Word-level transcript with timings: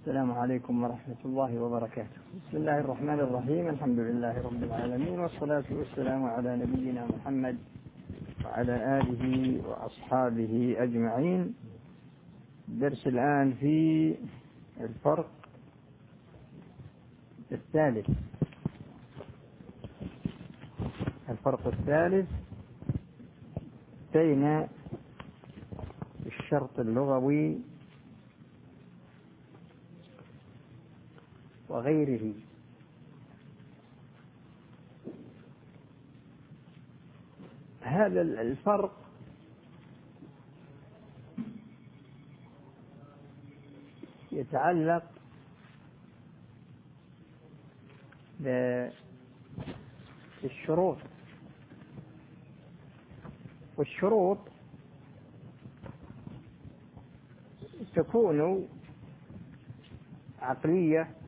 السلام 0.00 0.32
عليكم 0.32 0.82
ورحمة 0.82 1.20
الله 1.24 1.60
وبركاته. 1.60 2.20
بسم 2.48 2.56
الله 2.56 2.78
الرحمن 2.80 3.20
الرحيم. 3.20 3.68
الحمد 3.68 3.98
لله 4.00 4.34
رب 4.48 4.62
العالمين 4.64 5.20
والصلاة 5.20 5.68
والسلام 5.68 6.24
على 6.24 6.56
نبينا 6.56 7.04
محمد 7.04 7.56
وعلى 8.44 8.74
آله 8.96 9.24
وأصحابه 9.68 10.76
أجمعين. 10.78 11.54
درس 12.80 13.06
الآن 13.06 13.52
في 13.60 13.76
الفرق 14.80 15.30
الثالث. 17.52 18.08
الفرق 21.28 21.66
الثالث 21.66 22.28
بين 24.16 24.44
الشرط 26.26 26.80
اللغوي 26.80 27.60
وغيره. 31.70 32.34
هذا 37.80 38.20
الفرق 38.20 38.96
يتعلق 44.32 45.04
بالشروط. 50.42 50.98
والشروط 53.76 54.38
تكون 57.94 58.68
عقلية 60.40 61.19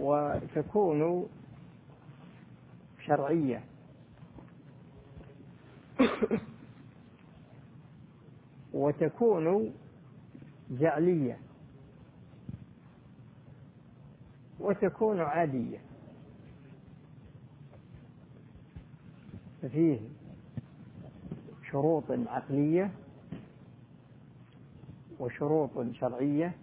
وتكون 0.00 1.28
شرعية. 3.06 3.64
وتكون 8.72 9.74
جعلية. 10.70 11.38
وتكون 14.60 15.20
عادية. 15.20 15.78
ففيه 19.62 20.00
شروط 21.70 22.04
عقلية 22.10 22.90
وشروط 25.20 25.70
شرعية 25.92 26.54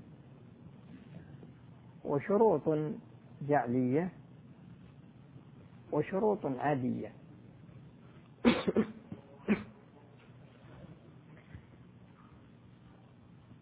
وشروط 2.05 2.61
جعلية 3.47 4.09
وشروط 5.91 6.45
عادية. 6.45 7.11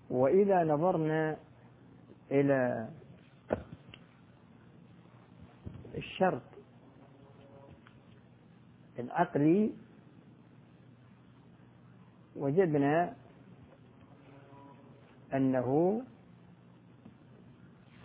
وإذا 0.09 0.63
نظرنا 0.63 1.37
إلى 2.31 2.89
الشرط 5.97 6.41
العقلي 8.99 9.71
وجدنا 12.35 13.15
أنه 15.33 16.01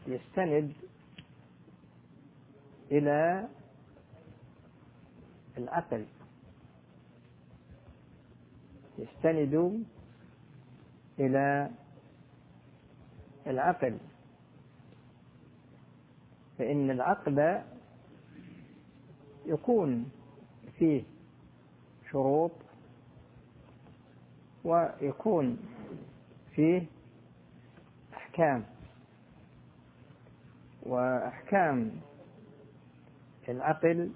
يستند 0.07 0.73
إلى 2.93 3.49
العقل 5.59 6.07
يستند 8.99 9.85
إلى 11.19 11.71
العقل 13.47 13.99
فإن 16.59 16.91
العقل 16.91 17.63
يكون 19.47 20.11
فيه 20.79 21.03
شروط 22.11 22.53
ويكون 24.65 25.59
فيه 26.55 26.87
أحكام. 28.15 28.65
وأحكام 30.83 31.91
العقل 33.49 34.11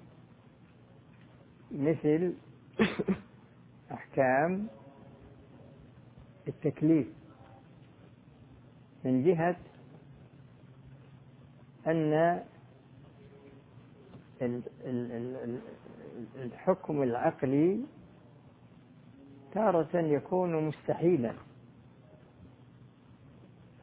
مثل 1.71 2.33
أحكام 3.91 4.67
التكليف 6.47 7.07
من 9.05 9.23
جهة 9.23 9.55
أن 11.87 12.43
الحكم 16.35 17.03
العقلي 17.03 17.79
تارة 19.53 19.97
يكون 19.99 20.67
مستحيلا 20.67 21.33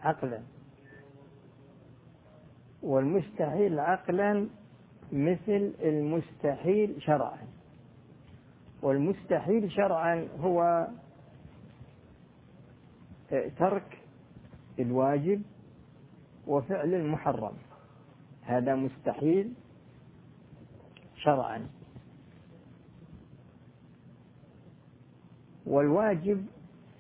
عقلا. 0.01 0.43
والمستحيل 2.83 3.81
عقلا 3.81 4.49
مثل 5.15 5.73
المستحيل 5.83 7.03
شرعا. 7.03 7.39
والمستحيل 8.83 9.73
شرعا 9.73 10.29
هو 10.41 10.89
ترك 13.59 13.99
الواجب 14.79 15.43
وفعل 16.47 16.95
المحرم. 16.95 17.53
هذا 18.43 18.75
مستحيل 18.75 19.53
شرعا. 21.17 21.69
والواجب 25.67 26.47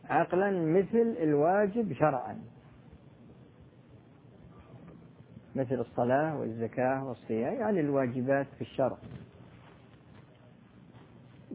عقلا 0.05 0.51
مثل 0.51 1.17
الواجب 1.23 1.93
شرعا. 1.93 2.54
مثل 5.57 5.81
الصلاة 5.81 6.39
والزكاة 6.39 7.05
والصيام 7.09 7.55
يعني 7.55 7.81
الواجبات 7.81 8.47
في 8.59 8.61
الشرع. 8.61 8.97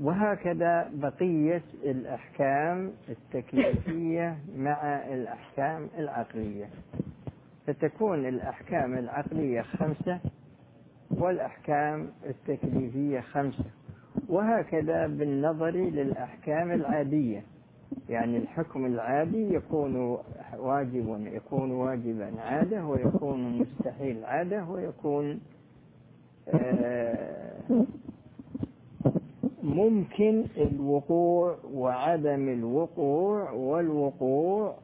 وهكذا 0.01 0.89
بقية 0.93 1.61
الأحكام 1.83 2.91
التكليفية 3.09 4.37
مع 4.57 4.81
الأحكام 5.13 5.87
العقلية. 5.97 6.69
فتكون 7.67 8.25
الأحكام 8.25 8.97
العقلية 8.97 9.61
خمسة 9.61 10.19
والأحكام 11.11 12.09
التكليفية 12.25 13.19
خمسة. 13.19 13.65
وهكذا 14.29 15.07
بالنظر 15.07 15.71
للأحكام 15.71 16.71
العادية. 16.71 17.43
يعني 18.09 18.37
الحكم 18.37 18.85
العادي 18.85 19.53
يكون 19.53 20.17
واجب 20.57 21.27
يكون 21.33 21.71
واجبا 21.71 22.41
عادة 22.41 22.85
ويكون 22.85 23.57
مستحيل 23.59 24.25
عادة 24.25 24.65
ويكون 24.69 25.39
آه، 26.47 27.59
ممكن 29.63 30.45
الوقوع 30.57 31.57
وعدم 31.73 32.49
الوقوع 32.49 33.51
والوقوع 33.51 34.75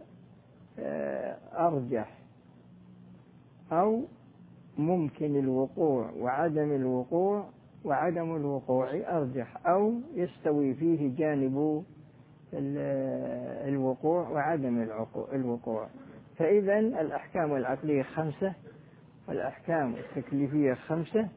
آه، 0.79 1.37
أرجح 1.67 2.17
أو 3.71 4.01
ممكن 4.77 5.35
الوقوع 5.39 6.09
وعدم 6.19 6.71
الوقوع 6.71 7.45
وعدم 7.85 8.35
الوقوع 8.35 8.89
أرجح 9.17 9.67
أو 9.67 9.93
يستوي 10.15 10.73
فيه 10.73 11.15
جانب 11.17 11.83
الوقوع 13.67 14.29
وعدم 14.29 14.87
الوقوع. 15.33 15.87
فإذا 16.37 16.79
الأحكام 16.79 17.55
العقلية 17.55 18.03
خمسة 18.03 18.53
والأحكام 19.27 19.95
التكليفية 19.95 20.73
خمسة 20.73 21.27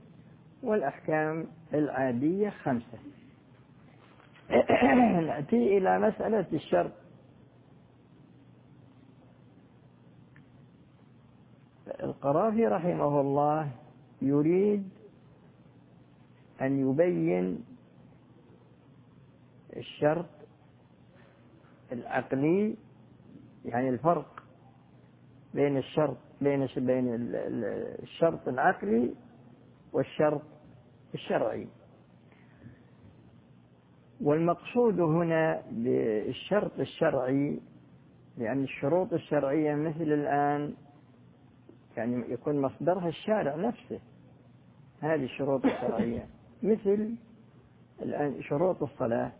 والأحكام 0.62 1.46
العادية 1.74 2.50
خمسة. 2.50 2.98
نأتي 5.26 5.78
إلى 5.78 5.98
مسألة 5.98 6.46
الشرط. 6.52 6.92
القرافي 12.02 12.66
رحمه 12.66 13.20
الله 13.20 13.70
يريد 14.22 14.88
أن 16.60 16.90
يبين 16.90 17.64
الشرط 19.76 20.37
العقلي 21.92 22.76
يعني 23.64 23.88
الفرق 23.88 24.42
بين 25.54 25.76
الشرط 25.76 26.16
بين 26.40 26.68
بين 26.76 27.04
الشرط 28.02 28.48
العقلي 28.48 29.14
والشرط 29.92 30.42
الشرعي. 31.14 31.68
والمقصود 34.20 35.00
هنا 35.00 35.62
بالشرط 35.70 36.80
الشرعي 36.80 37.60
لأن 38.38 38.62
الشروط 38.62 39.12
الشرعية 39.12 39.74
مثل 39.74 40.02
الآن 40.02 40.74
يعني 41.96 42.32
يكون 42.32 42.60
مصدرها 42.60 43.08
الشارع 43.08 43.56
نفسه 43.56 44.00
هذه 45.00 45.24
الشروط 45.24 45.64
الشرعية. 45.64 46.26
مثل 46.62 47.14
الآن 48.02 48.42
شروط 48.42 48.82
الصلاة. 48.82 49.32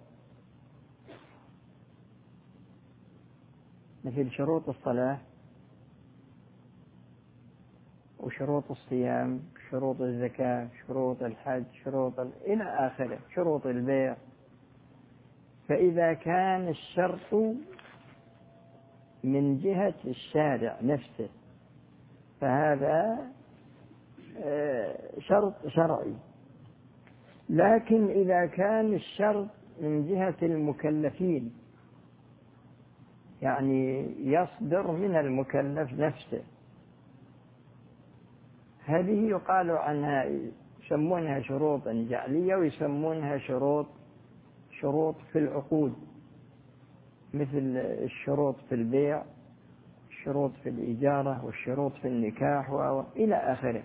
مثل 4.08 4.30
شروط 4.30 4.68
الصلاة 4.68 5.18
وشروط 8.20 8.70
الصيام 8.70 9.40
شروط 9.70 10.00
الزكاة 10.00 10.68
شروط 10.86 11.22
الحج 11.22 11.64
شروط 11.84 12.20
ال... 12.20 12.30
إلى 12.46 12.64
آخره 12.64 13.18
شروط 13.34 13.66
البيع. 13.66 14.16
فإذا 15.68 16.12
كان 16.12 16.68
الشرط 16.68 17.34
من 19.24 19.58
جهة 19.58 19.94
الشارع 20.04 20.78
نفسه 20.82 21.28
فهذا 22.40 23.18
آه، 24.38 24.98
شرط 25.18 25.66
شرعي. 25.66 26.14
لكن 27.48 28.10
إذا 28.10 28.46
كان 28.46 28.94
الشرط 28.94 29.48
من 29.80 30.08
جهة 30.08 30.36
المكلفين 30.42 31.57
يعني 33.42 34.06
يصدر 34.18 34.90
من 34.92 35.16
المكلف 35.16 35.92
نفسه. 35.92 36.42
هذه 38.84 39.28
يقال 39.28 39.70
عنها 39.70 40.24
يسمونها 40.84 41.40
شروطا 41.40 42.06
جعلية 42.10 42.56
ويسمونها 42.56 43.38
شروط 43.38 43.86
شروط 44.80 45.14
في 45.32 45.38
العقود 45.38 45.94
مثل 47.34 47.76
الشروط 48.04 48.56
في 48.68 48.74
البيع 48.74 49.22
الشروط 50.10 50.52
في 50.62 50.68
الإجارة 50.68 51.44
والشروط 51.44 51.92
في 51.92 52.08
النكاح 52.08 52.70
وإلى 52.70 53.34
آخره. 53.36 53.82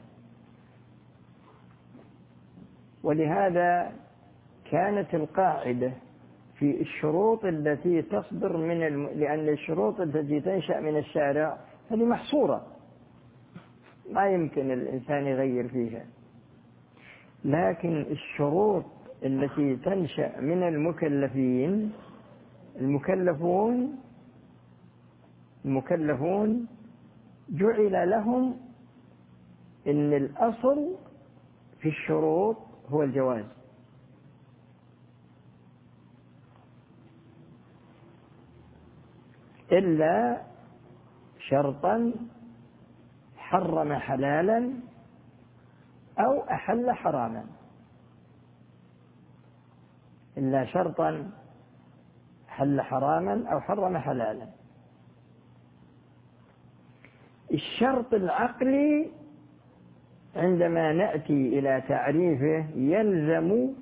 ولهذا 3.04 3.92
كانت 4.72 5.16
القاعدة 5.16 5.92
في 6.64 6.82
الشروط 6.82 7.46
التي 7.46 8.02
تصدر 8.02 8.58
من 8.58 8.88
الم... 8.88 9.08
لأن 9.08 9.50
الشروط 9.50 10.02
التي 10.02 10.40
تنشأ 10.42 10.80
من 10.80 10.98
الشارع 10.98 11.58
هذه 11.92 12.06
محصورة. 12.06 12.68
ما 14.12 14.30
يمكن 14.30 14.72
الإنسان 14.72 15.28
يغير 15.28 15.68
فيها. 15.68 16.06
لكن 17.46 18.06
الشروط 18.12 18.86
التي 19.24 19.76
تنشأ 19.76 20.40
من 20.42 20.64
المكلفين 20.64 21.92
المكلفون 22.80 23.96
المكلفون 25.66 26.68
جعل 27.50 28.10
لهم 28.10 28.58
إن 29.88 30.14
الأصل 30.14 30.96
في 31.80 31.90
الشروط 31.90 32.58
هو 32.90 33.04
الجواز. 33.04 33.46
إلا 39.74 40.42
شرطا 41.40 42.14
حرم 43.38 43.94
حلالا 43.94 44.74
أو 46.20 46.42
أحل 46.42 46.92
حراما. 46.92 47.46
إلا 50.38 50.66
شرطا 50.66 51.32
حل 52.48 52.82
حراما 52.82 53.50
أو 53.52 53.60
حرم 53.60 53.98
حلالا. 53.98 54.48
الشرط 57.54 58.14
العقلي 58.14 59.10
عندما 60.36 60.94
نأتي 60.94 61.60
إلى 61.60 61.84
تعريفه 61.88 62.66
يلزم 62.76 63.74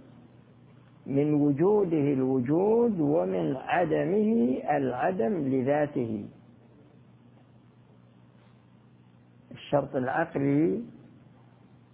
من 1.17 1.33
وجوده 1.33 2.13
الوجود 2.13 2.99
ومن 2.99 3.55
عدمه 3.55 4.31
العدم 4.77 5.33
لذاته 5.53 6.25
الشرط 9.51 9.95
العقلي 9.95 10.81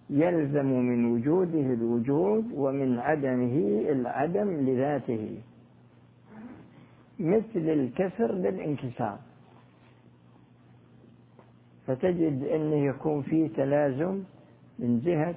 يلزم 0.10 0.66
من 0.66 1.06
وجوده 1.12 1.68
الوجود 1.74 2.46
ومن 2.54 3.00
عدمه 3.00 3.56
العدم 3.96 4.50
لذاته 4.68 5.38
مثل 7.20 7.66
الكسر 7.78 8.32
بالانكسار 8.36 9.20
فتجد 11.88 12.44
أنه 12.44 12.86
يكون 12.86 13.22
في 13.22 13.48
تلازم 13.48 14.24
من 14.80 15.00
جهة 15.00 15.36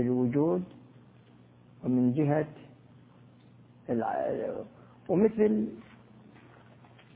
الوجود 0.00 0.62
ومن 1.84 2.12
جهة. 2.12 2.46
ومثل 5.08 5.68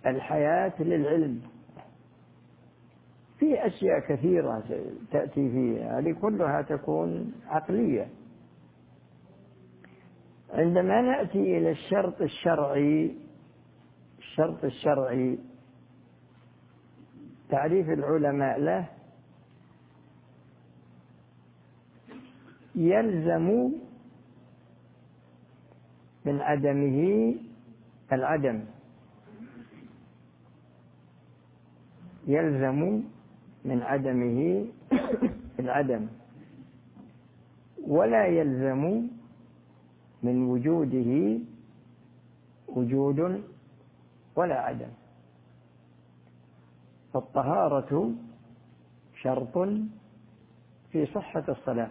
الحياة 0.06 0.82
للعلم. 0.82 1.40
في 3.38 3.67
أشياء 3.67 4.00
كثيرة 4.08 4.62
تأتي 5.11 5.50
فيها 5.50 5.99
هذه 5.99 6.12
كلها 6.12 6.62
تكون 6.62 7.32
عقلية. 7.46 8.08
عندما 10.52 11.00
نأتي 11.00 11.58
إلى 11.58 11.70
الشرط 11.70 12.22
الشرعي 12.22 13.14
الشرط 14.19 14.64
الشرعي 14.64 15.38
تعريف 17.50 17.88
العلماء 17.88 18.58
له 18.58 18.88
يلزم 22.75 23.72
من 26.25 26.40
عدمه 26.40 27.34
العدم 28.12 28.64
يلزم 32.26 33.02
من 33.65 33.82
عدمه 33.82 34.67
العدم 35.58 36.06
ولا 37.86 38.27
يلزم 38.27 39.08
من 40.22 40.43
وجوده 40.43 41.39
وجود 42.69 43.43
ولا 44.36 44.60
عدم 44.60 44.89
فالطهارة 47.12 48.12
شرط 49.22 49.58
في 50.93 51.06
صحة 51.06 51.44
الصلاة. 51.48 51.91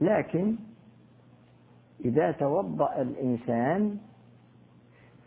لكن 0.00 0.56
إذا 2.04 2.30
توضأ 2.32 3.02
الإنسان 3.02 3.98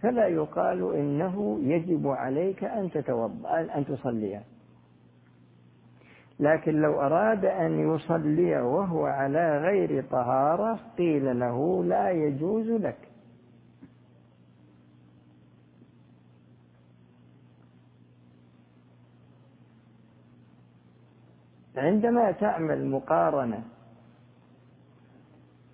فلا 0.02 0.28
يقال 0.28 0.96
إنه 0.96 1.60
يجب 1.62 2.08
عليك 2.08 2.64
أن 2.64 2.92
تتوضأ 2.92 3.62
أن 3.76 3.86
تصلي. 3.86 4.42
لكن 6.40 6.82
لو 6.82 7.02
أراد 7.02 7.46
أن 7.46 7.96
يصلي 7.96 8.62
وهو 8.62 9.06
على 9.06 9.58
غير 9.58 10.04
طهارة 10.12 10.80
قيل 10.98 11.40
له 11.40 11.84
لا 11.84 12.12
يجوز 12.12 12.70
لك. 12.70 12.98
عندما 21.78 22.32
تعمل 22.32 22.88
مقارنة 22.88 23.64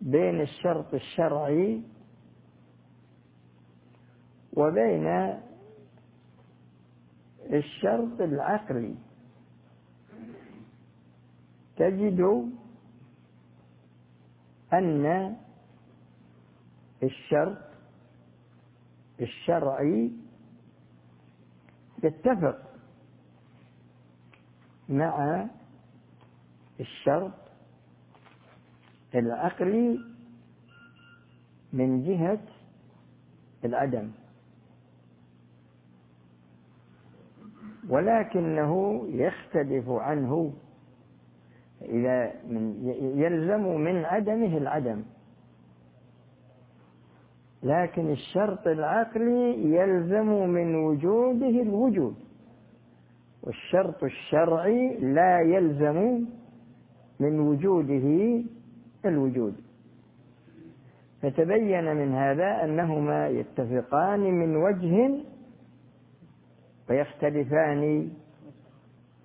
بين 0.08 0.42
الشرط 0.42 0.94
الشرعي 0.94 1.82
وبين 4.54 5.08
الشرط 7.52 8.22
العقلي. 8.22 8.96
تجد 11.78 12.20
أن 14.74 15.36
الشرط 17.04 17.58
الشرعي 19.22 20.12
يتفق 22.04 22.58
مع 24.90 25.46
الشرط 26.80 27.47
العقلي 29.16 30.00
من 31.74 32.04
جهة 32.04 32.40
العدم 33.66 34.12
ولكنه 37.90 39.04
يختلف 39.08 39.90
عنه 39.90 40.54
إذا 41.82 42.34
من 42.50 42.88
يلزم 43.18 43.64
من 43.82 44.06
عدمه 44.06 44.58
العدم. 44.58 45.04
لكن 47.64 48.12
الشرط 48.12 48.68
العقلي 48.68 49.76
يلزم 49.76 50.50
من 50.50 50.76
وجوده 50.76 51.62
الوجود. 51.62 52.16
والشرط 53.44 54.04
الشرعي 54.04 54.98
لا 54.98 55.42
يلزم 55.42 56.26
من 57.20 57.40
وجوده 57.40 58.44
الوجود. 59.08 59.56
فتبين 61.22 61.96
من 61.96 62.16
هذا 62.16 62.64
أنهما 62.64 63.28
يتفقان 63.28 64.20
من 64.20 64.56
وجه 64.56 65.24
ويختلفان 66.90 68.12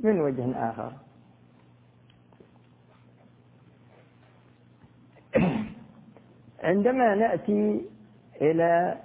من 0.01 0.21
وجه 0.21 0.71
آخر. 0.71 0.93
عندما 6.62 7.15
نأتي 7.15 7.81
إلى 8.41 9.01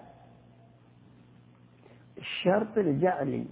الشرط 2.18 2.78
الجعلي 2.78 3.46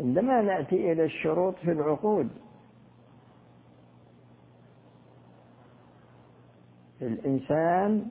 عندما 0.00 0.42
نأتي 0.42 0.92
إلى 0.92 1.04
الشروط 1.04 1.54
في 1.54 1.72
العقود. 1.72 2.28
الإنسان 7.02 8.06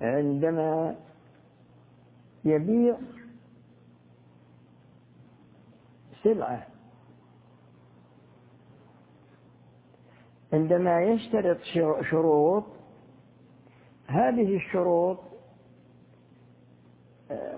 عندما 0.00 0.96
يبيع 2.44 2.96
سلعة 6.22 6.66
عندما 10.52 11.02
يشترط 11.02 11.58
شروط 12.10 12.64
هذه 14.06 14.56
الشروط 14.56 15.18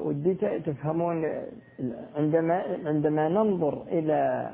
ودي 0.00 0.34
تفهمون 0.58 1.24
عندما 2.16 2.62
عندما 2.86 3.28
ننظر 3.28 3.82
إلى 3.82 4.50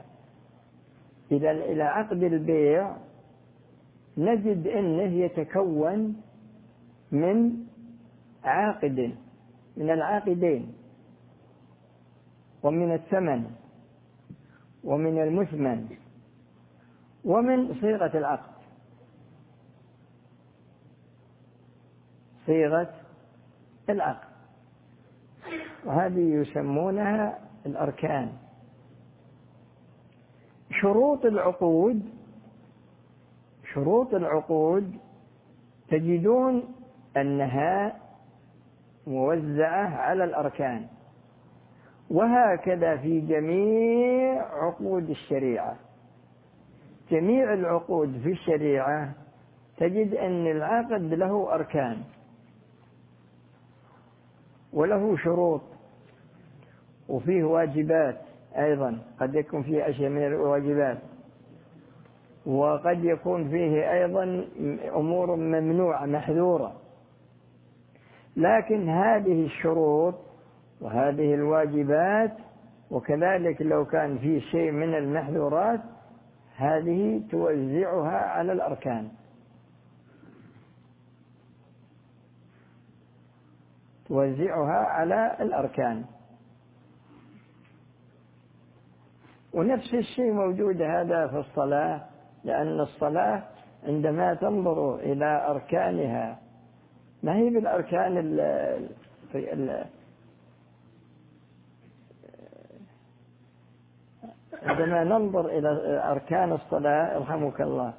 إلى 1.33 1.51
إلى 1.73 1.83
عقد 1.83 2.23
البيع 2.23 2.97
نجد 4.19 4.67
أنه 4.67 5.03
يتكون 5.03 6.23
من 7.13 7.53
عاقد 8.45 9.15
من 9.77 9.91
العاقدين 9.91 10.75
ومن 12.63 12.95
الثمن 12.95 13.51
ومن 14.85 15.23
المثمن 15.23 15.89
ومن 17.25 17.75
صيغة 17.81 18.19
العقد. 18.19 18.53
صيغة 22.47 22.95
العقد. 23.91 24.28
وهذه 25.85 26.21
يسمونها 26.21 27.39
الأركان. 27.67 28.33
شروط 30.81 31.25
العقود 31.25 32.03
شروط 33.75 34.15
العقود 34.15 34.95
تجدون 35.89 36.75
أنها 37.17 37.97
موزعة 39.07 39.97
على 39.97 40.25
الأركان. 40.25 40.87
وهكذا 42.11 42.97
في 42.97 43.21
جميع 43.21 44.43
عقود 44.43 45.11
الشريعة. 45.11 45.77
جميع 47.11 47.53
العقود 47.53 48.21
في 48.23 48.31
الشريعة 48.31 49.13
تجد 49.77 50.15
أن 50.15 50.47
العقد 50.47 51.15
له 51.15 51.55
أركان. 51.55 52.03
وله 54.73 55.17
شروط 55.17 55.61
وفيه 57.09 57.45
واجبات 57.45 58.17
أيضا. 58.59 58.99
قد 59.21 59.35
يكون 59.35 59.63
فيه 59.63 59.89
أشياء 59.89 60.11
من 60.11 60.27
الواجبات. 60.27 60.99
وقد 62.47 63.05
يكون 63.05 63.49
فيه 63.49 63.93
أيضا 63.93 64.45
أمور 64.97 65.37
ممنوعة 65.37 66.07
محذورة. 66.07 66.73
لكن 68.37 68.89
هذه 68.89 69.45
الشروط 69.45 70.15
وهذه 70.81 71.35
الواجبات 71.35 72.33
وكذلك 72.91 73.63
لو 73.63 73.85
كان 73.85 74.19
في 74.19 74.41
شيء 74.41 74.71
من 74.71 74.95
المحذورات 74.95 75.81
هذه 76.57 77.23
توزعها 77.31 78.19
على 78.19 78.53
الأركان. 78.53 79.09
توزعها 84.09 84.79
على 84.87 85.37
الأركان. 85.41 86.05
ونفس 89.53 89.95
الشيء 89.95 90.33
موجود 90.33 90.83
هذا 90.83 91.27
في 91.27 91.39
الصلاة 91.39 92.01
لأن 92.45 92.81
الصلاة 92.81 93.43
عندما 93.87 94.35
تنظر 94.35 94.95
إلى 94.97 95.47
أركانها 95.51 96.39
ما 97.23 97.37
هي 97.37 97.51
بالأركان 97.51 98.19
ال 98.19 98.41
ال 99.35 99.85
عندما 104.63 105.05
ننظر 105.05 105.47
إلى 105.47 106.01
أركان 106.11 106.53
الصلاة 106.53 107.15
يرحمك 107.17 107.61
الله 107.61 107.93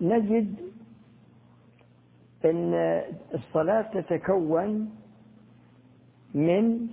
نجد 0.00 0.54
أن 2.44 2.74
الصلاة 3.34 3.82
تتكون 3.82 4.90
من 6.34 6.88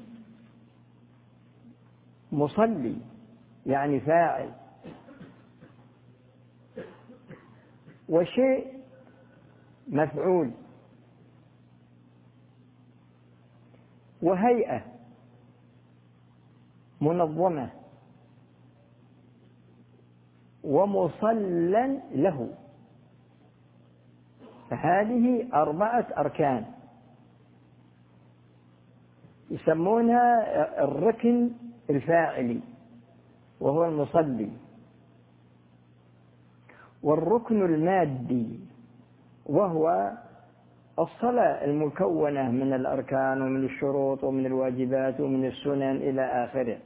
مصلي 2.32 2.98
يعني 3.66 4.00
فاعل. 4.00 4.52
وشيء 8.10 8.80
مفعول. 9.88 10.52
وهيئة 14.22 14.86
منظمة. 17.02 17.70
ومصلى 20.64 22.02
له. 22.12 22.58
فهذه 24.70 25.50
أربعة 25.54 26.08
أركان. 26.18 26.81
يسمونها 29.52 30.28
الركن 30.84 31.50
الفاعلي 31.90 32.60
وهو 33.60 33.86
المصلي. 33.86 34.50
والركن 37.04 37.66
المادي 37.66 38.60
وهو 39.46 40.12
الصلاة 41.00 41.66
المكونة 41.66 42.52
من 42.52 42.74
الأركان 42.74 43.42
ومن 43.42 43.66
الشروط 43.66 44.24
ومن 44.24 44.46
الواجبات 44.46 45.20
ومن 45.20 45.46
السنن 45.46 45.96
إلى 45.96 46.22
آخره. 46.46 46.78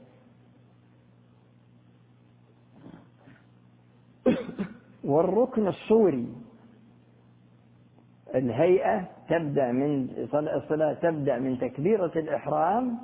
والركن 5.04 5.68
الصوري 5.68 6.26
الهيئة 8.36 9.04
تبدأ 9.28 9.72
من 9.72 10.08
الصلاة 10.32 10.92
تبدأ 10.92 11.38
من 11.38 11.58
تكبيرة 11.58 12.12
الإحرام 12.16 12.98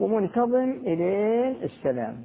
ومنتظم 0.00 0.70
إلين 0.70 1.62
السلام. 1.62 2.24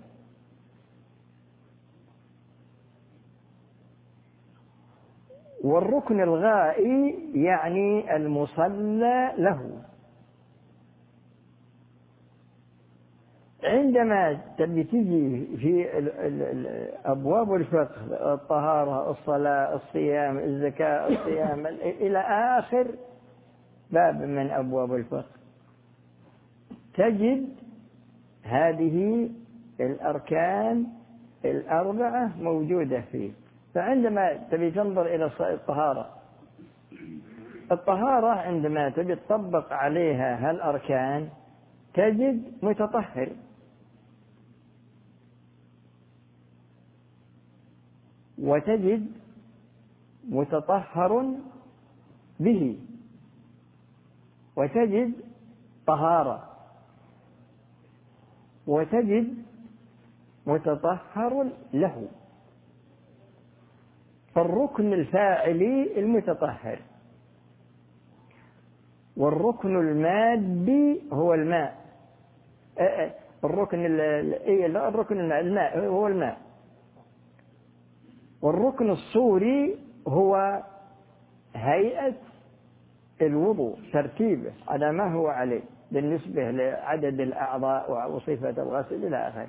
والركن 5.63 6.21
الغائي 6.21 7.15
يعني 7.33 8.15
المصلى 8.15 9.33
له. 9.37 9.86
عندما 13.67 14.39
تجي 14.57 15.47
في 15.57 15.87
ابواب 17.05 17.53
الفقه 17.53 18.33
الطهارة 18.33 19.11
الصلاة 19.11 19.75
الصيام 19.75 20.37
الزكاة 20.37 21.07
الصيام 21.07 21.65
إلى 21.81 22.19
آخر 22.59 22.87
باب 23.91 24.21
من 24.21 24.49
أبواب 24.49 24.95
الفقه. 24.95 25.37
تجد 26.93 27.49
هذه 28.43 29.29
الأركان 29.79 30.85
الأربعة 31.45 32.31
موجودة 32.41 33.01
فيه. 33.11 33.31
فعندما 33.73 34.33
تبي 34.51 34.71
تنظر 34.71 35.05
إلى 35.05 35.31
الطهارة 35.39 36.09
الطهارة 37.71 38.27
عندما 38.27 38.89
تبي 38.89 39.15
تطبق 39.15 39.73
عليها 39.73 40.49
هالأركان 40.49 41.29
تجد 41.93 42.41
متطهر. 42.61 43.29
وتجد 48.37 49.07
متطهر 50.29 51.33
به 52.39 52.79
وتجد 54.55 55.13
طهارة 55.87 56.43
وتجد 58.67 59.33
متطهر 60.47 61.47
له. 61.73 62.07
فالركن 64.35 64.93
الفاعلي 64.93 65.99
المتطهر 65.99 66.79
والركن 69.17 69.75
المادي 69.75 71.01
هو 71.13 71.33
الماء. 71.33 71.85
الركن 73.43 73.99
إيه، 73.99 74.65
الركن 74.65 75.31
الماء 75.31 75.79
هو 75.79 76.07
الماء. 76.07 76.46
والركن 78.41 78.89
الصوري 78.89 79.77
هو 80.07 80.63
هيئة 81.55 82.13
الوضوء 83.21 83.77
ترتيبه. 83.93 84.51
على 84.67 84.91
ما 84.91 85.13
هو 85.13 85.27
عليه 85.27 85.61
بالنسبة 85.91 86.51
لعدد 86.51 87.19
الأعضاء 87.19 88.11
وصفة 88.11 88.49
الغسل 88.49 89.07
إلى 89.07 89.27
آخره. 89.27 89.47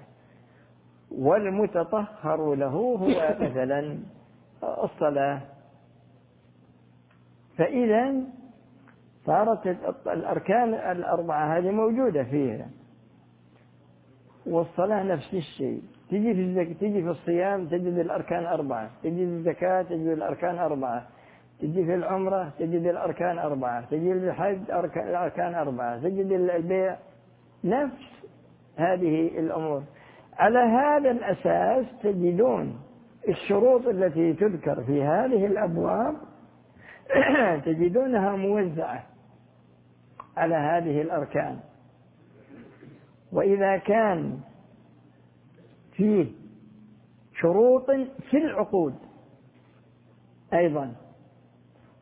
والمتطهر 1.11 2.54
له 2.54 2.66
هو 2.66 2.99
مثلا 3.45 3.99
الصلاة. 4.62 5.40
فإذا 7.57 8.14
صارت 9.26 9.66
الأركان 10.07 10.75
الأربعة 10.75 11.59
هذه 11.59 11.71
موجودة 11.71 12.25
فيها. 12.25 12.66
والصلاة 14.47 15.02
نفس 15.02 15.35
الشيء. 15.35 15.83
تجي 16.10 16.34
في 16.34 16.40
الزك... 16.40 16.76
تجي 16.80 17.02
في 17.02 17.10
الصيام 17.10 17.66
تجد 17.66 17.98
الأركان 17.98 18.46
أربعة. 18.46 18.90
تجي 19.02 19.26
في 19.26 19.32
الزكاة 19.32 19.82
تجد 19.82 20.06
الأركان 20.06 20.58
أربعة. 20.58 21.06
تجي 21.60 21.84
في 21.84 21.94
العمرة 21.94 22.50
تجد 22.58 22.86
الأركان 22.86 23.38
أربعة. 23.38 23.80
تجي 23.90 24.14
في 24.14 24.28
الحج 24.28 24.70
أركان 24.70 25.08
الأركان 25.08 25.54
أربعة. 25.54 25.98
تجد 25.98 26.32
البيع. 26.32 26.96
نفس 27.64 28.26
هذه 28.76 29.38
الأمور. 29.38 29.82
على 30.38 30.58
هذا 30.58 31.10
الأساس 31.10 31.86
تجدون 32.02 32.80
الشروط 33.28 33.86
التي 33.86 34.32
تذكر 34.32 34.84
في 34.84 35.02
هذه 35.02 35.46
الأبواب 35.46 36.14
تجدونها 37.66 38.36
موزعة 38.36 39.04
على 40.36 40.54
هذه 40.54 41.02
الأركان. 41.02 41.58
وإذا 43.32 43.76
كان 43.76 44.40
فيه 45.99 46.26
شروط 47.40 47.90
في 48.31 48.37
العقود. 48.37 48.95
أيضا 50.55 50.93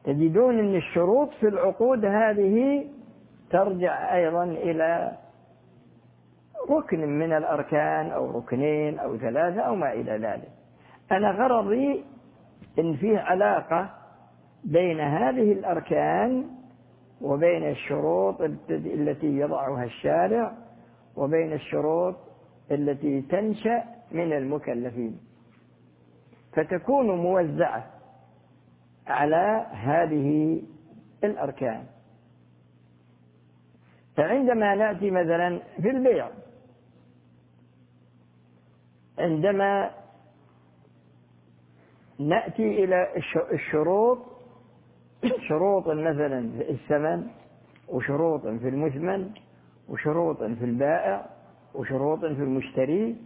تجدون 0.05 0.59
أن 0.59 0.75
الشروط 0.75 1.31
في 1.41 1.49
العقود 1.49 2.05
هذه 2.05 2.85
ترجع 3.51 4.17
أيضا 4.17 4.45
إلى 4.45 5.13
ركن 6.71 7.01
من 7.19 7.33
الأركان 7.33 8.11
أو 8.11 8.39
ركنين 8.39 8.99
أو 8.99 9.17
ثلاثة 9.17 9.61
أو 9.61 9.75
ما 9.75 9.93
إلى 9.93 10.13
ذلك. 10.13 10.49
أنا 11.13 11.31
غرضي 11.31 12.05
إن 12.79 12.97
فيه 12.97 13.19
علاقة 13.19 13.91
بين 14.65 15.01
هذه 15.01 15.53
الأركان 15.53 16.45
وبين 17.21 17.71
الشروط 17.71 18.41
التي 18.71 19.27
يضعها 19.39 19.85
الشارع 19.85 20.53
وبين 21.17 21.53
الشروط 21.53 22.17
التي 22.71 23.23
تنشأ 23.23 23.85
من 24.13 24.33
المكلفين. 24.33 25.19
فتكون 26.53 27.11
موزعة 27.11 27.87
على 29.07 29.67
هذه 29.73 30.63
الأركان. 31.25 31.87
فعندما 34.17 34.75
نأتي 34.75 35.11
مثلا 35.11 35.61
في 35.83 35.91
البيع 35.91 36.29
عندما 39.19 39.91
نأتي 42.19 42.85
إلى 42.85 43.09
الشروط 43.53 44.19
شروط 45.49 45.89
مثلا 45.89 46.51
في 46.59 46.71
الثمن 46.71 47.27
وشروط 47.89 48.41
في 48.47 48.69
المثمن 48.69 49.31
وشروط 49.89 50.43
في 50.43 50.65
البائع 50.65 51.27
وشروط 51.77 52.21
في 52.21 52.43
المشتري 52.43 53.17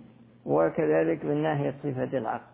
وكذلك 0.46 1.24
من 1.24 1.42
ناحية 1.42 1.74
صفة 1.82 2.18
العقد. 2.18 2.50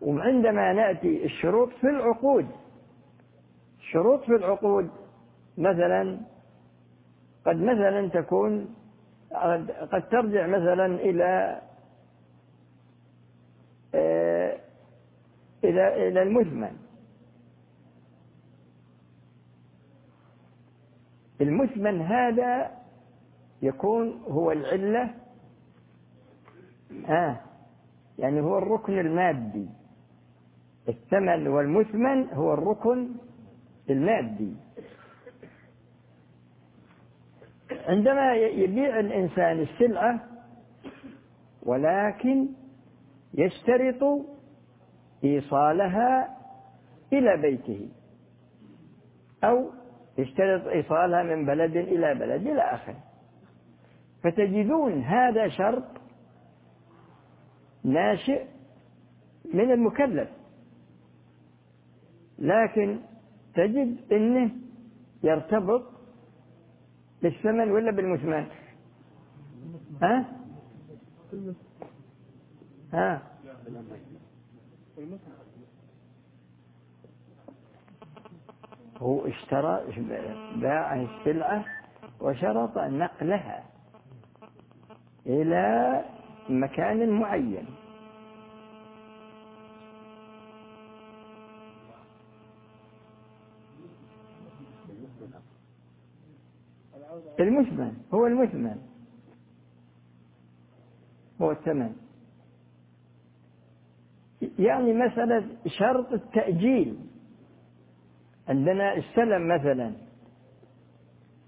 وعندما 0.00 0.72
نأتي 0.72 1.24
الشروط 1.24 1.68
في 1.80 1.86
العقود 1.86 2.46
الشروط 3.78 4.24
في 4.24 4.34
العقود 4.36 4.90
مثلا 5.58 6.20
قد 7.46 7.56
مثلا 7.56 8.08
تكون 8.08 8.74
قد 9.92 10.08
ترجع 10.10 10.46
مثلا 10.46 10.86
إلى 10.86 11.60
آه، 13.94 14.58
إلى 15.64 16.08
إلى 16.08 16.22
المثمن. 16.22 16.76
المثمن 21.42 22.00
هذا 22.02 22.70
يكون 23.62 24.22
هو 24.22 24.52
العلة 24.52 25.14
آه 27.08 27.40
يعني 28.18 28.40
هو 28.40 28.58
الركن 28.58 28.98
المادي. 28.98 29.68
الثمن 30.88 31.48
والمثمن 31.48 32.28
هو 32.28 32.54
الركن 32.54 33.08
المادي. 33.90 34.54
عندما 37.88 38.34
يبيع 38.34 39.00
الإنسان 39.00 39.60
السلعة 39.60 40.20
ولكن 41.62 42.48
يشترط 43.34 44.26
إيصالها 45.24 46.36
إلى 47.12 47.36
بيته 47.36 47.88
أو 49.44 49.70
يشترط 50.18 50.66
إيصالها 50.66 51.22
من 51.22 51.46
بلد 51.46 51.76
إلى 51.76 52.14
بلد 52.14 52.46
إلى 52.46 52.60
آخره 52.60 52.98
فتجدون 54.22 55.02
هذا 55.02 55.48
شرط 55.48 55.84
ناشئ 57.84 58.44
من 59.54 59.72
المكلف. 59.72 60.28
لكن 62.38 62.98
تجد 63.54 64.12
إنه 64.12 64.50
يرتبط 65.22 65.82
بالثمن 67.22 67.70
ولا 67.70 67.90
بالمثمن؟ 67.90 68.46
ها؟ 70.02 70.26
ها؟ 72.92 73.22
هو 79.02 79.26
اشترى 79.26 79.84
باع 80.56 81.02
السلعة 81.02 81.64
وشرط 82.20 82.78
نقلها 82.78 83.64
إلى 85.26 86.04
مكان 86.48 87.10
معين. 87.10 87.66
المثمن 97.40 97.96
هو 98.14 98.26
المثمن. 98.26 98.76
هو 101.42 101.50
الثمن. 101.50 101.96
يعني 104.58 104.92
مسألة 104.92 105.46
شرط 105.66 106.12
التأجيل. 106.12 107.11
عندنا 108.48 108.96
السلم 108.96 109.48
مثلا 109.48 109.92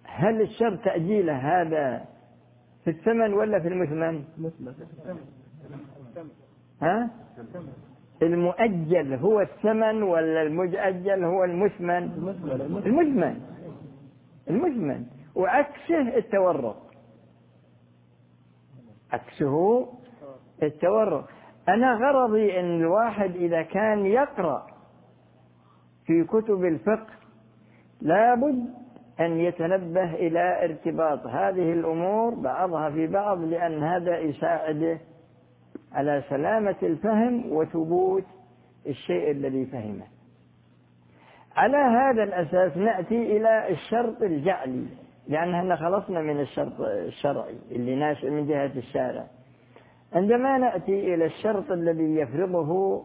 هل 0.05 0.41
الشرط 0.41 0.85
تأجيله 0.85 1.63
هذا 1.63 2.05
في 2.85 2.91
الثمن 2.91 3.35
ولا 3.35 3.61
في 3.61 3.69
المثمن؟ 3.69 4.25
ها؟ 6.83 7.11
المؤجل 8.23 9.15
هو 9.15 9.41
الثمن 9.41 10.03
ولا 10.03 10.43
المؤجل 10.43 11.25
هو 11.25 11.45
المثمن؟ 11.45 12.03
المثمن 12.87 13.41
المثمن 14.51 15.07
وعكسه 15.35 16.17
التورق 16.17 16.85
عكسه 19.13 19.89
التورق 20.63 21.29
أنا 21.69 21.93
غرضي 21.95 22.61
أن 22.61 22.81
الواحد 22.81 23.37
إذا 23.37 23.63
كان 23.63 24.07
يقرأ 24.07 24.74
في 26.07 26.25
كتب 26.25 26.65
الفقه 26.65 27.13
لابد 28.01 28.65
أن 29.21 29.41
يتنبه 29.41 30.15
إلى 30.15 30.65
ارتباط 30.65 31.27
هذه 31.27 31.73
الأمور 31.73 32.35
بعضها 32.35 32.91
في 32.91 33.07
بعض 33.07 33.41
لأن 33.45 33.83
هذا 33.83 34.19
يساعده 34.19 34.99
على 35.93 36.23
سلامة 36.29 36.77
الفهم 36.83 37.53
وثبوت 37.53 38.25
الشيء 38.87 39.31
الذي 39.31 39.67
فهمه. 39.67 40.05
على 41.57 41.77
هذا 41.77 42.23
الأساس 42.23 42.77
نأتي 42.77 43.37
إلى 43.37 43.69
الشرط 43.71 44.23
الجعلي 44.23 44.87
لأن 45.29 45.55
إحنا 45.55 45.77
خلصنا 45.77 46.21
من 46.21 46.41
الشرط 46.41 46.81
الشرعي 46.81 47.55
اللي 47.71 47.95
ناشئ 47.97 48.31
من 48.31 48.47
جهة 48.47 48.73
الشارع. 48.77 49.27
عندما 50.13 50.59
نأتي 50.59 51.15
إلى 51.15 51.25
الشرط 51.25 51.71
الذي 51.71 52.15
يفرضه 52.17 53.03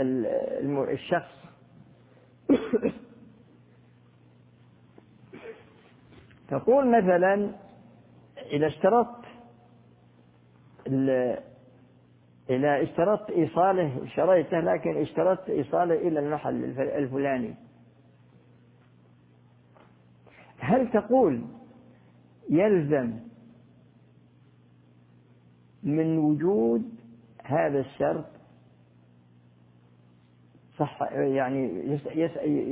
الشخص. 0.00 1.38
تقول 6.48 6.88
مثلا 6.88 7.50
إذا 8.52 8.66
اشترطت 8.66 9.24
إذا 12.50 12.82
اشترطت 12.82 13.30
إيصاله 13.30 14.06
شريته 14.06 14.60
لكن 14.60 14.96
اشترطت 14.96 15.50
إيصاله 15.50 15.94
إلى 15.94 16.20
المحل 16.20 16.64
الفلاني. 16.80 17.54
هل 20.58 20.90
تقول 20.90 21.44
يلزم 22.50 23.18
من 25.82 26.18
وجود 26.18 26.82
هذا 27.44 27.80
الشرط 27.80 28.37
صح 30.78 31.02
يعني 31.12 31.60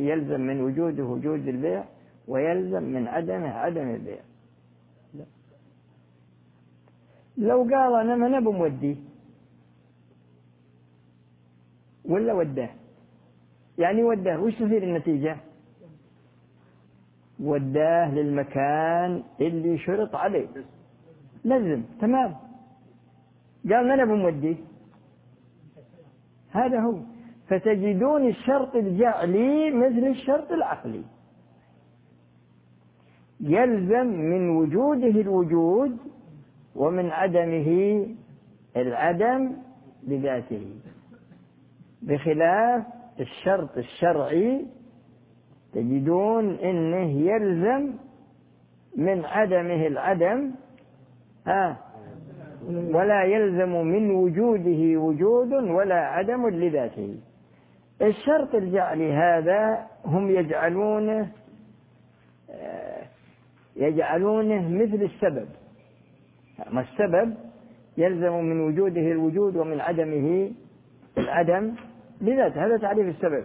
يلزم 0.09 0.41
من 0.41 0.61
وجوده 0.61 1.05
وجود 1.05 1.49
البيع 1.49 1.85
ويلزم 2.29 2.83
من 2.83 3.09
عدمه 3.09 3.49
عدم 3.49 3.91
البيع. 3.95 4.21
لا. 5.15 5.25
لو 7.39 7.63
قال 7.63 7.95
أنا 8.01 8.17
ما 8.17 8.29
نبي 8.29 8.51
موديه 8.51 8.97
ولا 12.05 12.33
وداه 12.33 12.71
يعني 13.79 14.03
وداه 14.05 14.41
وش 14.41 14.55
تصير 14.55 14.83
النتيجة؟ 14.83 15.37
وداه 17.41 18.15
للمكان 18.15 19.23
اللي 19.41 19.79
شرط 19.79 20.15
عليه. 20.15 20.47
لزم 21.45 21.83
تمام. 22.01 22.37
قال 23.71 23.89
ما 23.89 23.97
نبي 23.97 24.13
موديه 24.13 24.57
هذا 26.51 26.81
هو. 26.81 27.16
فتجدون 27.49 28.29
الشرط 28.29 28.77
الجعلي 28.77 29.71
مثل 29.71 30.07
الشرط 30.07 30.53
العقلي. 30.53 31.03
يلزم 33.41 34.07
من 34.07 34.49
وجوده 34.49 35.21
الوجود 35.21 35.97
ومن 36.77 37.11
عدمه 37.11 38.07
العدم 38.77 39.53
بذاته 40.03 40.67
بخلاف 42.03 42.83
الشرط 43.21 43.79
الشرعي. 43.79 44.67
تجدون 45.73 46.51
إنه 46.51 47.11
يلزم 47.21 47.93
من 48.97 49.25
عدمه 49.25 49.87
العدم 49.87 50.51
ها 51.47 51.77
ولا 52.69 53.25
يلزم 53.25 53.69
من 53.69 54.11
وجوده 54.11 55.01
وجود 55.01 55.53
ولا 55.53 55.95
عدم 55.95 56.49
لذاته. 56.49 57.15
الشرط 58.03 58.55
الجعلي 58.55 59.13
هذا 59.13 59.87
هم 60.05 60.31
يجعلونه 60.31 61.29
يجعلونه 63.77 64.69
مثل 64.69 65.03
السبب. 65.03 65.49
ما 66.71 66.81
السبب؟ 66.81 67.35
يلزم 67.97 68.35
من 68.35 68.61
وجوده 68.61 69.01
الوجود 69.01 69.57
ومن 69.57 69.81
عدمه 69.81 70.51
العدم 71.19 71.75
بذات 72.21 72.53
هذا 72.53 72.77
تعريف 72.77 73.07
السبب. 73.07 73.45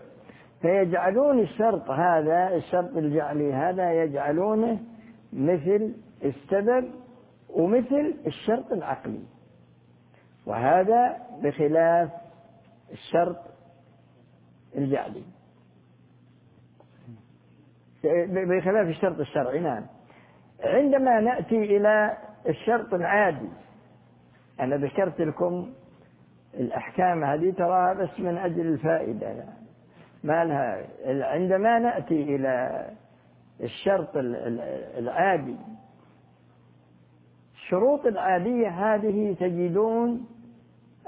فيجعلون 0.61 1.39
الشرط 1.39 1.89
هذا 1.89 2.55
الشرط 2.55 2.97
الجعلي 2.97 3.53
هذا 3.53 4.03
يجعلونه 4.03 4.79
مثل 5.33 5.93
السبب 6.25 6.91
ومثل 7.49 8.13
الشرط 8.27 8.71
العقلي. 8.71 9.23
وهذا 10.45 11.17
بخلاف 11.43 12.09
الشرط 12.91 13.37
الجعلي 14.77 15.23
بخلاف 18.29 18.87
الشرط 18.87 19.19
الشرعي 19.19 19.59
نعم. 19.59 19.85
عندما 20.63 21.19
نأتي 21.19 21.77
إلى 21.77 22.17
الشرط 22.47 22.93
العادي 22.93 23.49
أنا 24.59 24.75
ذكرت 24.75 25.21
لكم 25.21 25.73
الأحكام 26.53 27.23
هذه 27.23 27.51
تراها 27.51 27.93
بس 27.93 28.19
من 28.19 28.37
أجل 28.37 28.61
الفائدة. 28.61 29.45
ما 30.23 30.45
لها 30.45 30.83
عندما 31.05 31.79
نأتي 31.79 32.35
إلى 32.35 32.85
الشرط 33.61 34.09
العادي 34.97 35.55
الشروط 37.55 38.05
العادية 38.05 38.67
هذه 38.67 39.35
تجدون 39.39 40.25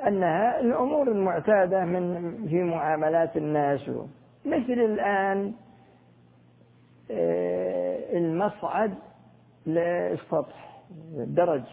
أنها 0.08 0.60
الأمور 0.60 1.08
المعتادة 1.08 1.86
من 1.86 2.36
في 2.48 2.64
معاملات 2.64 3.38
الناس. 3.38 3.90
مثل 4.46 4.74
الآن 4.74 5.54
آه، 7.12 8.18
المصعد 8.18 8.94
للسطح 9.66 10.82
الدرج 11.18 11.64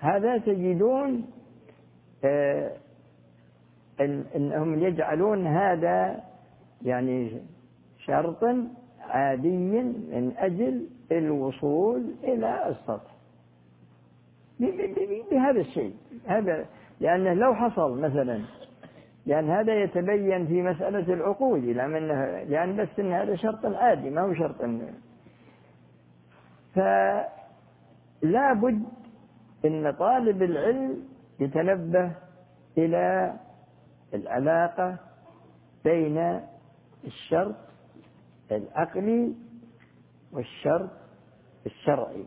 هذا 0.00 0.38
تجدون 0.38 1.24
آه، 2.24 2.72
إنهم 4.36 4.82
يجعلون 4.82 5.46
هذا 5.46 6.22
يعني 6.82 7.40
شرطا 7.98 8.68
عاديا 9.00 9.82
من 9.82 10.32
أجل 10.38 10.86
الوصول 11.12 12.14
إلى 12.24 12.68
السطح. 12.68 13.17
بهذا 15.30 15.60
الشيء. 15.60 15.94
هذا 16.26 16.66
لأنه 17.00 17.32
لو 17.32 17.54
حصل 17.54 18.00
مثلا 18.00 18.40
لأن 19.26 19.50
هذا 19.50 19.82
يتبين 19.82 20.46
في 20.46 20.62
مسألة 20.62 21.14
العقود 21.14 21.64
إلى 21.64 21.88
منه 21.88 22.42
لأن 22.42 22.76
بس 22.76 22.88
إن 22.98 23.12
هذا 23.12 23.36
شرط 23.36 23.66
عادي 23.66 24.10
ما 24.10 24.20
هو 24.20 24.34
شرط 24.34 24.60
فلا 26.74 28.52
بد 28.52 28.82
إن 29.64 29.90
طالب 29.90 30.42
العلم 30.42 31.08
يتنبه 31.40 32.12
إلى 32.78 33.34
العلاقة 34.14 34.96
بين 35.84 36.40
الشرط 37.04 37.56
العقلي 38.52 39.34
والشرط 40.32 40.90
الشرعي. 41.66 42.24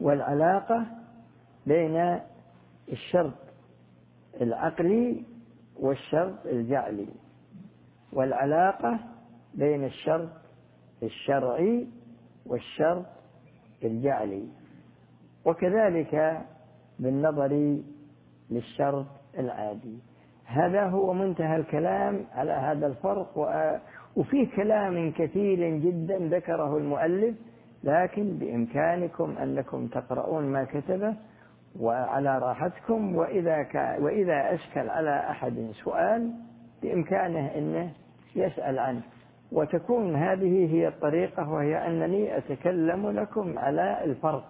والعلاقة 0.00 0.86
بين 1.66 2.20
الشرط 2.92 3.34
العقلي 4.40 5.24
والشرط 5.80 6.46
الجعلي 6.46 7.08
والعلاقة 8.12 8.98
بين 9.54 9.84
الشرط 9.84 10.28
الشرعي 11.02 11.86
والشرط 12.46 13.06
الجعلي. 13.84 14.48
وكذلك 15.44 16.42
بالنظر 16.98 17.78
للشرط 18.50 19.06
العادي. 19.38 19.98
هذا 20.44 20.84
هو 20.84 21.12
منتهى 21.12 21.56
الكلام 21.56 22.24
على 22.32 22.52
هذا 22.52 22.86
الفرق 22.86 23.38
وفيه 24.16 24.56
كلام 24.56 25.12
كثير 25.12 25.76
جدا 25.78 26.18
ذكره 26.18 26.76
المؤلف 26.76 27.34
لكن 27.84 28.38
بإمكانكم 28.38 29.34
أنكم 29.42 29.86
تقرؤون 29.86 30.44
ما 30.44 30.64
كتبه 30.64 31.14
وعلى 31.80 32.38
راحتكم 32.38 33.16
وإذا 33.16 33.62
كان 33.62 34.02
وإذا 34.02 34.54
أشكل 34.54 34.90
على 34.90 35.30
أحد 35.30 35.70
سؤال 35.84 36.32
بإمكانه 36.82 37.46
أنه 37.56 37.90
يسأل 38.36 38.78
عنه. 38.78 39.00
وتكون 39.52 40.16
هذه 40.16 40.74
هي 40.74 40.88
الطريقة 40.88 41.50
وهي 41.50 41.86
أنني 41.86 42.36
أتكلم 42.38 43.10
لكم 43.10 43.58
على 43.58 44.04
الفرق. 44.04 44.48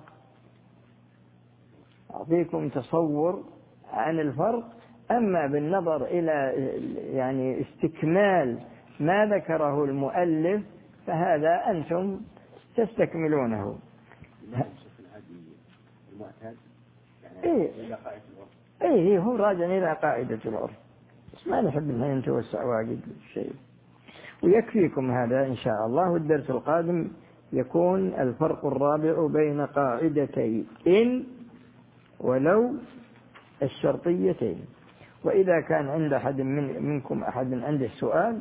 أعطيكم 2.15 2.69
تصور 2.69 3.45
عن 3.93 4.21
الفرق 4.21 4.65
أما 5.11 5.47
بالنظر 5.47 6.05
إلى 6.05 6.53
يعني 7.13 7.61
استكمال 7.61 8.59
ما 9.01 9.27
ذكره 9.27 9.85
المؤلف 9.85 10.63
فهذا 11.07 11.71
أنتم 11.71 12.21
تستكملونه. 12.79 13.79
إيه. 17.45 17.71
إيه, 18.83 18.95
إيه 18.95 19.19
هو 19.19 19.37
راجع 19.37 19.65
إلى 19.65 19.93
قاعدة 20.03 20.39
العرف 20.45 20.71
بس 21.35 21.47
ما 21.47 21.61
نحب 21.61 21.91
أن 21.91 22.19
نتوسع 22.19 22.65
واجد 22.65 23.01
الشيء 23.21 23.53
ويكفيكم 24.43 25.11
هذا 25.11 25.47
إن 25.47 25.57
شاء 25.57 25.87
الله. 25.87 26.11
والدرس 26.11 26.51
القادم 26.51 27.09
يكون 27.53 28.07
الفرق 28.07 28.67
الرابع 28.67 29.27
بين 29.27 29.67
قاعدتي 29.67 30.65
إن 30.87 31.25
ولو 32.21 32.75
الشرطيتين. 33.63 34.65
وإذا 35.25 35.61
كان 35.61 35.89
عند 35.89 36.13
أحد 36.13 36.41
من 36.41 36.83
منكم 36.83 37.23
أحد 37.23 37.55
عنده 37.55 37.89
سؤال 37.89 38.39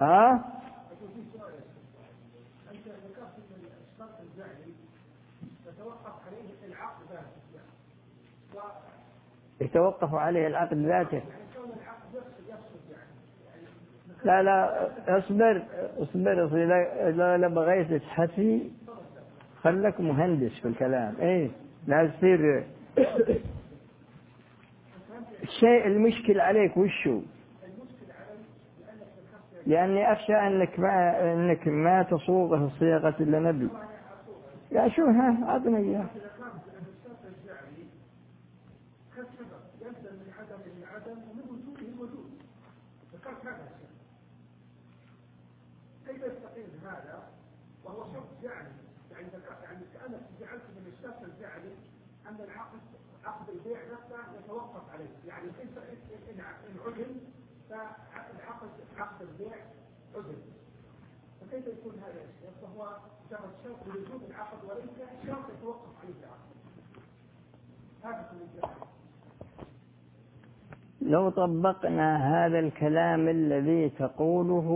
ها 0.00 0.32
آه؟ 0.32 0.57
يتوقف 9.60 10.14
عليه 10.14 10.46
العقد 10.46 10.76
ذاته. 10.76 11.22
لا 14.24 14.42
لا 14.42 14.88
اصبر 15.18 15.62
اصبر 15.98 16.44
اذا 17.08 17.36
لا 17.36 17.48
بغيت 17.48 18.02
تحسي 18.02 18.70
خلك 19.62 20.00
مهندس 20.00 20.60
في 20.60 20.68
الكلام. 20.68 21.14
إيه 21.20 21.50
لا 21.86 22.06
تصير 22.06 22.64
الشيء 25.42 25.86
المشكل 25.86 26.40
عليك 26.40 26.76
وشو؟ 26.76 27.20
لأني 29.66 30.12
أخشى 30.12 30.34
أنك 30.34 30.80
ما 30.80 31.22
أنك 31.32 31.68
ما 31.68 32.02
تصوغه 32.02 32.64
الصياغة 32.64 33.14
إلا 33.20 33.38
نبي 33.38 33.68
يا 34.72 34.88
شو 34.88 35.06
ها؟ 35.06 35.56
أعطني 68.04 68.40
إياه 68.54 68.74
لو 71.00 71.30
طبقنا 71.30 72.16
هذا 72.16 72.58
الكلام 72.58 73.28
الذي 73.28 73.88
تقوله 73.88 74.68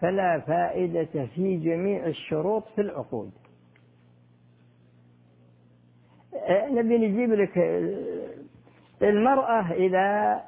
فلا 0.00 0.40
فائدة 0.40 1.26
في 1.34 1.56
جميع 1.56 2.06
الشروط 2.06 2.64
في 2.74 2.80
العقود. 2.80 3.30
نبي 6.70 6.98
نجيب 6.98 7.32
لك 7.32 7.58
المرأة 9.02 9.72
إذا 9.72 10.42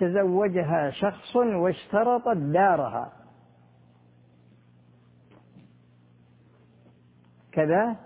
تزوجها 0.00 0.90
شخص 0.90 1.36
واشترطت 1.36 2.36
دارها. 2.36 3.19
كذا؟ 7.52 7.96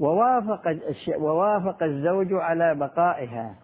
ووافق 0.00 0.76
ووافق 1.18 1.82
الزوج 1.82 2.32
على 2.32 2.74
بقائها. 2.74 3.54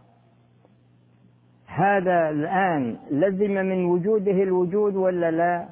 هذا 1.66 2.30
الآن 2.30 2.98
لزم 3.10 3.50
من 3.50 3.84
وجوده 3.84 4.32
الوجود 4.42 4.96
ولا 4.96 5.30
لا؟ 5.30 5.68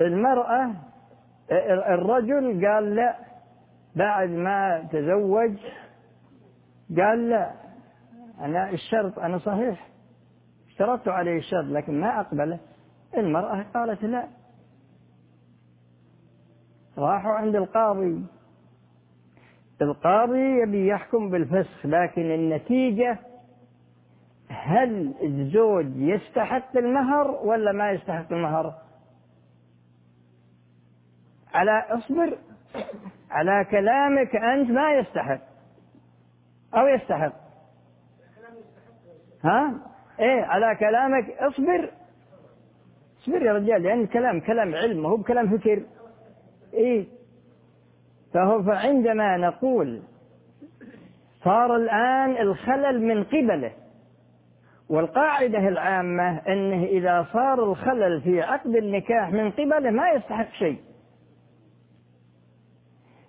المرأة 0.00 0.70
الرجل 1.94 2.66
قال 2.66 2.94
لا 2.94 3.16
بعد 3.96 4.28
ما 4.28 4.88
تزوج 4.92 5.56
قال 6.96 7.28
لا. 7.28 7.50
أنا 8.40 8.70
الشرط 8.70 9.18
أنا 9.18 9.38
صحيح 9.38 9.88
اشترطت 10.68 11.08
عليه 11.08 11.38
الشرط 11.38 11.64
لكن 11.64 12.00
ما 12.00 12.20
أقبله. 12.20 12.58
المرأة 13.16 13.64
قالت 13.74 14.02
لا. 14.04 14.28
راحوا 16.98 17.32
عند 17.32 17.56
القاضي. 17.56 18.26
القاضي 19.82 20.62
يبي 20.62 20.86
يحكم 20.88 21.30
بالفسخ 21.30 21.86
لكن 21.86 22.22
النتيجة 22.22 23.18
هل 24.48 25.14
الزوج 25.22 25.86
يستحق 25.96 26.76
المهر 26.76 27.30
ولا 27.30 27.72
ما 27.72 27.90
يستحق 27.90 28.32
المهر؟ 28.32 28.74
على 31.54 31.84
اصبر. 31.88 32.38
على 33.30 33.64
كلامك 33.70 34.36
أنت 34.36 34.70
ما 34.70 34.92
يستحق. 34.92 35.40
أو 36.74 36.86
يستحق. 36.86 37.32
ها؟ 39.44 39.74
إيه 40.20 40.44
على 40.44 40.76
كلامك 40.76 41.30
اصبر. 41.30 41.90
اصبر 43.24 43.42
يا 43.42 43.52
رجال؟ 43.52 43.82
لأن 43.82 44.00
الكلام 44.00 44.40
كلام 44.40 44.74
علم 44.74 45.02
ما 45.02 45.08
هو 45.08 45.16
بكلام 45.16 45.58
فكر 45.58 45.82
إيه. 46.74 47.04
فهو 48.34 48.62
فعندما 48.62 49.36
نقول 49.36 50.02
صار 51.44 51.76
الآن 51.76 52.36
الخلل 52.36 53.02
من 53.02 53.24
قبله 53.24 53.72
والقاعدة 54.88 55.68
العامة 55.68 56.38
أنه 56.48 56.84
إذا 56.84 57.26
صار 57.32 57.64
الخلل 57.64 58.20
في 58.20 58.42
عقد 58.42 58.76
النكاح 58.76 59.32
من 59.32 59.50
قبله 59.50 59.90
ما 59.90 60.10
يستحق 60.10 60.52
شيء. 60.52 60.78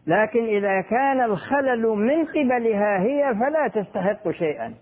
لكن 0.07 0.45
إذا 0.45 0.81
كان 0.81 1.21
الخلل 1.21 1.87
من 1.87 2.25
قبلها 2.25 2.99
هي 2.99 3.35
فلا 3.35 3.81
تستحق 3.81 4.31
شيئا. 4.31 4.73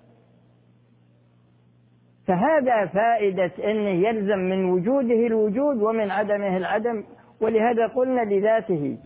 فهذا 2.27 2.85
فائدة 2.85 3.51
أنه 3.71 4.07
يلزم 4.07 4.39
من 4.39 4.65
وجوده 4.65 5.27
الوجود 5.27 5.77
ومن 5.81 6.11
عدمه 6.11 6.57
العدم 6.57 7.03
ولهذا 7.41 7.87
قلنا 7.87 8.21
لذاته. 8.21 8.97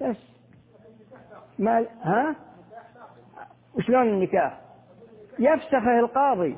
بس. 0.00 0.16
ما 1.58 1.86
ها؟ 2.02 2.36
وشلون 3.74 4.08
النكاح؟ 4.08 4.60
يفسخه 5.38 5.98
القاضي. 5.98 6.56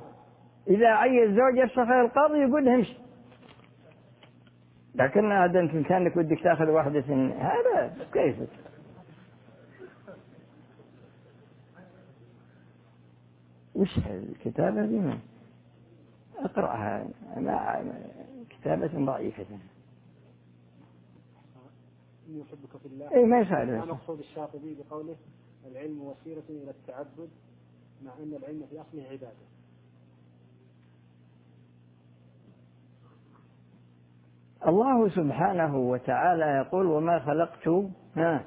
إذا 0.68 0.88
عي 0.88 1.24
الزوج 1.24 1.57
يفسخه 1.57 2.00
القاضي 2.00 2.38
يقول 2.38 2.68
امشي 2.68 2.96
لكن 4.94 5.33
هذا 5.33 5.61
أنت 5.61 5.87
كانك 5.87 6.18
بدك 6.18 6.40
تأخذ 6.42 6.68
واحدة 6.68 7.05
هذا 7.38 7.94
كيف؟ 8.12 8.37
وش 13.74 13.98
الكتابة 13.98 14.87
دي؟ 14.87 15.00
أقرأها. 16.44 17.07
كتابة 18.50 19.05
ضعيفة. 19.07 19.46
إني 22.29 22.42
أحبك 22.42 22.76
في 22.83 22.87
الله. 22.87 23.11
إيه 23.12 23.26
ما 23.26 23.40
يسأل 23.40 23.88
مقصود 23.88 24.18
الشاطبي 24.18 24.74
بقوله 24.74 25.16
العلم 25.66 26.03
وسيلة 26.03 26.42
إلى 26.48 26.70
التعبد 26.70 27.29
مع 28.05 28.12
أن 28.22 28.35
العلم 28.35 28.66
في 28.70 28.81
أصله 28.81 29.03
عبادة. 29.03 29.50
الله 34.66 35.09
سبحانه 35.09 35.76
وتعالى 35.76 36.44
يقول 36.44 36.87
وما 36.87 37.18
خلقت 37.18 37.68
ها 38.16 38.44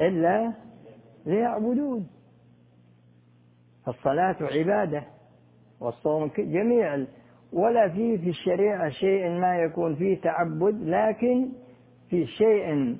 إلا 0.00 0.52
ليعبدون. 1.26 2.10
الصلاة 3.88 4.36
عبادة. 4.40 5.04
والصوم 5.80 6.30
جميع 6.38 7.04
ولا 7.52 7.88
فيه 7.88 8.16
في 8.18 8.28
الشريعة 8.28 8.88
شيء 8.88 9.28
ما 9.28 9.56
يكون 9.56 9.94
فيه 9.94 10.20
تعبد 10.20 10.82
لكن 10.88 11.48
في 12.10 12.26
شيء 12.26 12.96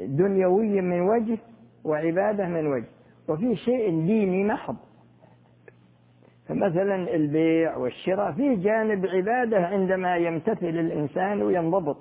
دنيوي 0.00 0.80
من 0.80 1.00
وجه 1.00 1.38
وعبادة 1.84 2.48
من 2.48 2.66
وجه. 2.66 2.84
وفي 3.28 3.56
شيء 3.56 3.90
ديني 3.90 4.44
محض. 4.44 4.76
فمثلا 6.48 7.14
البيع 7.14 7.76
والشراء 7.76 8.32
فيه 8.32 8.54
جانب 8.54 9.06
عبادة 9.06 9.66
عندما 9.66 10.16
يمتثل 10.16 10.66
الإنسان 10.68 11.42
وينضبط 11.42 11.96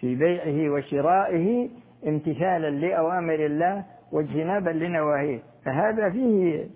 في 0.00 0.14
بيعه 0.14 0.70
وشرائه 0.74 1.68
امتثالا 2.06 2.70
لأوامر 2.70 3.46
الله 3.46 3.84
واجتنابا 4.12 4.70
لنواهيه. 4.70 5.42
فهذا 5.64 6.10
فيه 6.10 6.66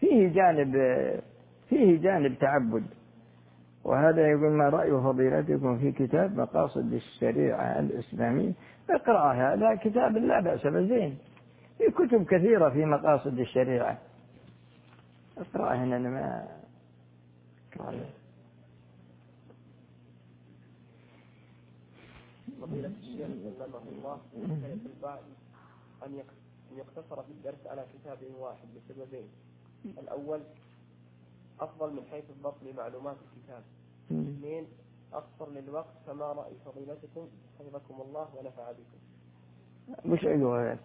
فيه 0.00 0.28
جانب 0.28 0.76
فيه 1.70 2.00
جانب 2.00 2.38
تعبد. 2.38 2.86
وهذا 3.84 4.28
يقول 4.30 4.50
ما 4.50 4.68
رأي 4.68 4.90
فضيلتكم 4.90 5.78
في 5.78 5.92
كتاب 5.92 6.36
مقاصد 6.40 6.92
الشريعة 6.92 7.78
الإسلامية؟ 7.80 8.52
اقرأ 8.90 9.32
هذا 9.32 9.74
كتاب 9.74 10.16
لا 10.16 10.40
بأس 10.40 10.66
بزين 10.66 11.18
في 11.78 11.84
كتب 11.90 12.24
كثيرة 12.26 12.68
في 12.68 12.84
مقاصد 12.84 13.38
الشريعة. 13.38 13.98
اقرأ 15.38 15.74
هنا 15.74 15.96
أنا 15.96 16.08
ما 16.10 16.48
فضيلة 22.60 22.90
الشيخ 23.00 23.26
الله 23.92 25.18
أن 26.06 26.12
يقتصر 26.76 27.22
في 27.22 27.30
الدرس 27.30 27.66
على 27.66 27.84
كتاب 27.94 28.18
واحد 28.40 28.68
لسببين 28.76 29.28
الأول 29.84 30.40
أفضل 31.60 31.92
من 31.92 32.02
حيث 32.10 32.24
الضبط 32.30 32.62
لمعلومات 32.62 33.16
الكتاب. 33.16 33.62
اثنين 34.10 34.66
أقصر 35.12 35.50
للوقت 35.50 35.94
فما 36.06 36.24
رأي 36.24 36.52
فضيلتكم؟ 36.66 37.28
حفظكم 37.58 38.00
الله 38.00 38.28
ونفع 38.36 38.72
بكم. 38.72 40.12
وش 40.12 40.24
أيها 40.24 40.78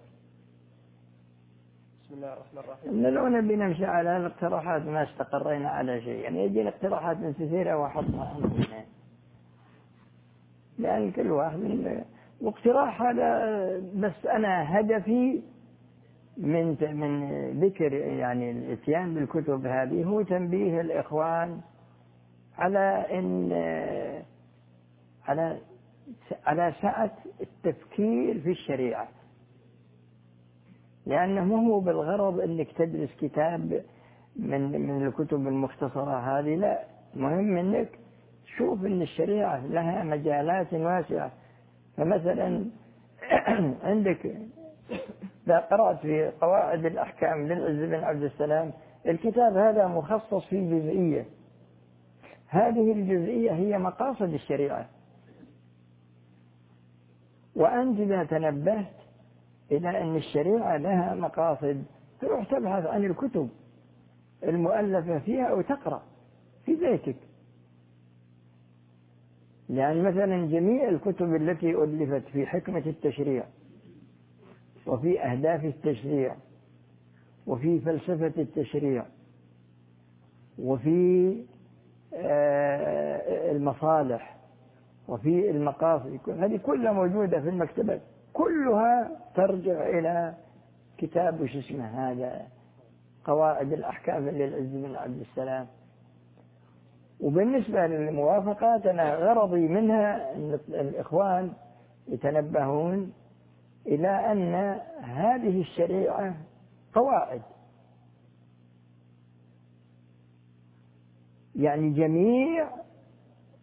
بسم 2.04 2.14
الله 2.14 2.34
الرحمن 2.34 2.60
الرحيم. 2.60 3.08
لو 3.08 3.28
نبي 3.28 3.56
نمشي 3.56 3.86
على 3.86 4.18
الاقتراحات 4.18 4.82
ما 4.82 5.04
استقرينا 5.04 5.70
على 5.70 6.02
شيء. 6.02 6.24
يعني 6.24 6.46
يجي 6.46 6.68
اقتراحات 6.68 7.18
كثيرة 7.18 7.78
وأحطها 7.78 8.38
لأن 10.80 11.12
كل 11.12 11.32
واحد 11.32 11.58
من 11.58 12.04
واقتراح 12.42 13.02
هذا 13.02 13.80
بس 13.96 14.26
أنا 14.26 14.80
هدفي 14.80 15.42
من 16.38 16.78
من 16.82 17.30
ذكر 17.63 17.93
يعني 17.93 18.52
الاتيان 18.52 19.13
بالكتب 19.13 19.65
هذه 19.65 20.04
هو 20.04 20.21
تنبيه 20.21 20.82
الإخوان 20.82 21.62
على 22.58 23.06
إن 23.12 23.52
على 25.28 25.58
على 26.45 26.74
سعة 26.82 27.12
التفكير 27.41 28.39
في 28.39 28.52
الشريعة. 28.52 29.08
لأنه 31.06 31.43
مو 31.45 31.74
هو 31.74 31.80
بالغرض 31.80 32.39
أنك 32.39 32.71
تدرس 32.71 33.10
كتاب 33.21 33.84
من 34.36 34.71
من 34.82 35.08
الكتب 35.08 35.48
المختصرة 35.48 36.39
هذه. 36.39 36.56
لا 36.56 36.84
مهم 37.15 37.58
أنك 37.58 37.89
تشوف 38.45 38.86
أن 38.86 39.02
الشريعة 39.02 39.67
لها 39.67 40.04
مجالات 40.04 40.74
واسعة. 40.74 41.32
فمثلا 41.98 42.65
عندك 43.84 44.36
إذا 45.48 45.60
قرأت 45.60 46.00
في 46.00 46.32
قواعد 46.41 46.86
الأحكام 46.86 47.48
للعز 47.48 47.89
بن 47.89 48.04
عبد 48.04 48.24
السلام. 48.24 48.71
الكتاب 49.06 49.58
هذا 49.58 49.88
مخصص 49.88 50.45
في 50.45 50.80
جزئية. 50.80 51.26
هذه 52.48 52.91
الجزئية 52.91 53.52
هي 53.52 53.78
مقاصد 53.78 54.34
الشريعة. 54.34 54.89
وأنت 57.56 58.00
إذا 58.00 58.24
تنبهت 58.24 58.93
إلى 59.71 60.02
أن 60.02 60.15
الشريعة 60.15 60.78
لها 60.78 61.15
مقاصد 61.15 61.84
تروح 62.21 62.52
تبحث 62.52 62.86
عن 62.86 63.06
الكتب 63.06 63.50
المؤلفة 64.43 65.19
فيها 65.19 65.45
أو 65.45 65.62
تقرأ 65.62 66.04
في 66.65 66.76
بيتك. 66.76 67.15
لأن 69.69 70.04
مثلا 70.04 70.45
جميع 70.45 70.89
الكتب 70.89 71.36
التي 71.36 71.69
ألفت 71.69 72.28
في 72.28 72.45
حكمة 72.45 72.84
التشريع 72.86 73.43
وفي 74.88 75.21
أهداف 75.21 75.65
التشريع 75.65 76.36
وفي 77.48 77.80
فلسفة 77.80 78.34
التشريع 78.41 79.06
وفي 80.60 81.36
آه، 82.13 83.52
المصالح 83.52 84.36
وفي 85.08 85.50
المقاصد 85.50 86.19
هذه 86.30 86.58
كلها 86.58 86.91
موجودة 86.91 87.41
في 87.41 87.50
المكتبات 87.50 88.02
كلها 88.34 89.12
ترجع 89.36 89.88
إلى 89.88 90.34
كتاب 90.98 91.41
وش 91.41 91.56
اسمه 91.56 91.86
هذا؟ 91.86 92.41
قواعد 93.26 93.74
الأحكام 93.74 94.30
للعز 94.30 94.65
بن 94.65 94.95
عبد 94.95 95.19
السلام. 95.19 95.67
وبالنسبة 97.21 97.88
للموافقات 97.88 98.86
أنا 98.86 99.15
غرضي 99.15 99.67
منها 99.67 100.36
أن 100.36 100.60
الإخوان 100.69 101.52
يتنبهون 102.08 103.13
إلى 103.86 104.32
أن 104.32 104.54
هذه 105.02 105.62
الشريعة 105.62 106.36
قواعد. 106.93 107.41
يعني 111.56 111.89
جميع 111.89 112.69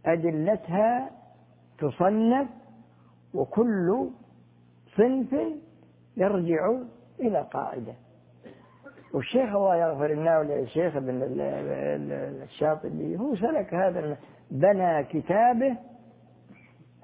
أدلتها 0.06 1.10
تصنف 1.78 2.48
وكل 3.34 4.10
صنف 4.96 5.32
يرجع 6.16 6.74
إلى 7.20 7.48
قاعدة. 7.52 7.94
والشيخ 9.14 9.54
الله 9.54 9.76
يغفر 9.76 10.14
لنا 10.14 10.42
الشيخ 10.42 10.96
ابن 10.96 11.20
الشاطبي 12.42 13.18
هو 13.18 13.36
سلك 13.36 13.74
هذا 13.74 14.16
بنى 14.50 15.04
كتابه 15.04 15.76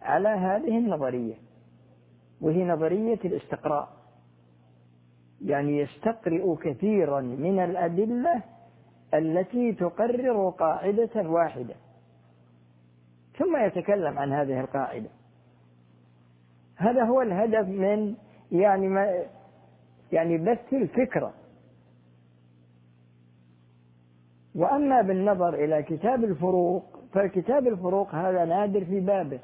على 0.02 0.28
هذه 0.28 0.78
النظرية. 0.78 1.47
وهي 2.40 2.64
نظرية 2.64 3.18
الاستقراء. 3.24 3.88
يعني 5.44 5.79
يستقرئ 5.79 6.55
كثيرا 6.55 7.20
من 7.20 7.59
الأدلة 7.64 8.42
التي 9.14 9.72
تقرر 9.72 10.51
قاعدة 10.51 11.31
واحدة 11.31 11.74
ثم 13.38 13.57
يتكلم 13.57 14.18
عن 14.18 14.33
هذه 14.33 14.61
القاعدة. 14.61 15.09
هذا 16.77 17.05
هو 17.05 17.22
الهدف 17.22 17.68
من 17.68 18.14
يعني 18.53 18.88
ما 18.88 19.24
يعني 20.12 20.38
بث 20.38 20.72
الفكرة. 20.72 21.35
وأما 24.55 25.03
بالنظر 25.03 25.55
إلى 25.55 25.83
كتاب 25.83 26.24
الفروق 26.24 26.98
فكتاب 27.12 27.66
الفروق 27.66 28.14
هذا 28.14 28.44
نادر 28.44 28.85
في 28.85 29.01
بابه 29.01 29.40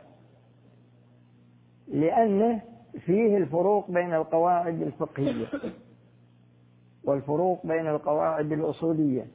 لأنه 1.88 2.62
فيه 3.00 3.36
الفروق 3.36 3.90
بين 3.90 4.14
القواعد 4.14 4.82
الفقهية 4.82 5.46
والفروق 7.04 7.66
بين 7.66 7.86
القواعد 7.86 8.52
الأصولية 8.52 9.26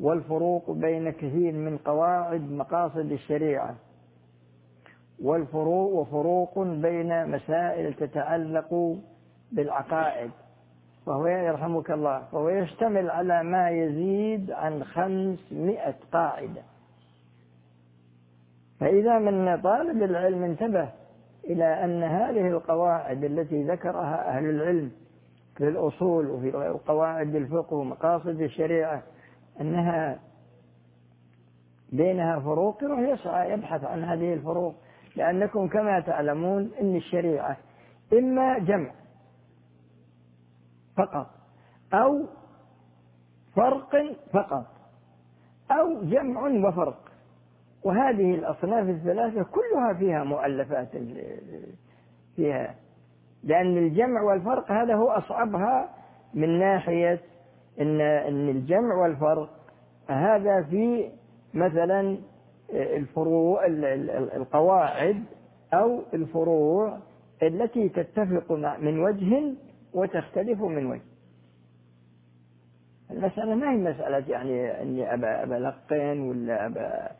والفروق 0.00 0.70
بين 0.70 1.10
كثير 1.10 1.52
من 1.52 1.78
قواعد 1.78 2.50
مقاصد 2.50 3.12
الشريعة 3.12 3.74
والفروق 5.22 5.92
وفروق 5.92 6.58
بين 6.58 7.30
مسائل 7.30 7.94
تتعلق 7.94 8.98
بالعقائد. 9.52 10.30
وهو 11.06 11.26
يرحمك 11.26 11.90
الله 11.90 12.22
فهو 12.32 12.48
يشتمل 12.48 13.10
على 13.10 13.42
ما 13.42 13.70
يزيد 13.70 14.50
عن 14.50 14.84
خمسمائة 14.84 15.94
قاعدة. 16.12 16.62
فإذا 18.80 19.18
من 19.18 19.60
طالب 19.60 20.02
العلم 20.02 20.42
انتبه 20.42 20.88
إلى 21.46 21.84
أن 21.84 22.02
هذه 22.02 22.48
القواعد 22.48 23.24
التي 23.24 23.62
ذكرها 23.62 24.28
أهل 24.28 24.50
العلم 24.50 24.92
في 25.56 25.68
الأصول 25.68 26.30
وفي 26.30 26.78
قواعد 26.86 27.34
الفقه 27.34 27.74
ومقاصد 27.74 28.40
الشريعة 28.40 29.02
أنها 29.60 30.18
بينها 31.92 32.40
فروق 32.40 32.82
يروح 32.82 33.00
يسعى 33.00 33.52
يبحث 33.52 33.84
عن 33.84 34.04
هذه 34.04 34.34
الفروق. 34.34 34.74
لأنكم 35.16 35.68
كما 35.68 36.00
تعلمون 36.00 36.70
أن 36.80 36.96
الشريعة 36.96 37.56
إما 38.12 38.58
جمع 38.58 38.90
فقط 40.96 41.26
أو 41.94 42.26
فرق 43.56 44.16
فقط 44.32 44.66
أو 45.70 46.02
جمع 46.02 46.68
وفرق. 46.68 47.05
وهذه 47.86 48.34
الأصناف 48.34 48.88
الثلاثة 48.88 49.42
كلها 49.42 49.94
فيها 49.98 50.24
مؤلفات 50.24 50.88
فيها. 52.36 52.74
لأن 53.44 53.78
الجمع 53.78 54.22
والفرق 54.22 54.72
هذا 54.72 54.94
هو 54.94 55.10
أصعبها 55.10 55.88
من 56.34 56.58
ناحية 56.58 57.20
إن 57.80 58.00
إن 58.00 58.48
الجمع 58.48 58.94
والفرق 58.94 59.50
هذا 60.08 60.62
في 60.62 61.10
مثلا 61.54 62.18
الفروع 62.70 63.66
القواعد 64.36 65.24
أو 65.74 66.02
الفروع 66.14 66.98
التي 67.42 67.88
تتفق 67.88 68.52
من 68.80 68.98
وجه 68.98 69.54
وتختلف 69.94 70.60
من 70.60 70.86
وجه. 70.86 71.02
المسألة 73.10 73.54
ما 73.54 73.70
هي 73.72 73.76
مسألة 73.76 74.24
يعني 74.28 75.14
أبى 75.14 75.26
أبى 75.26 75.56
ألقن 75.56 76.20
ولا 76.20 76.66
أبى 76.66 77.16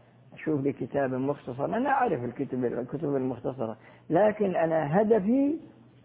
أشوف 0.46 0.60
لي 0.60 0.72
كتاب 0.72 1.14
مختصر. 1.14 1.64
أنا 1.64 1.88
أعرف 1.90 2.24
الكتب 2.24 2.64
الكتب 2.64 3.16
المختصرة. 3.16 3.76
لكن 4.10 4.56
أنا 4.56 5.00
هدفي 5.00 5.56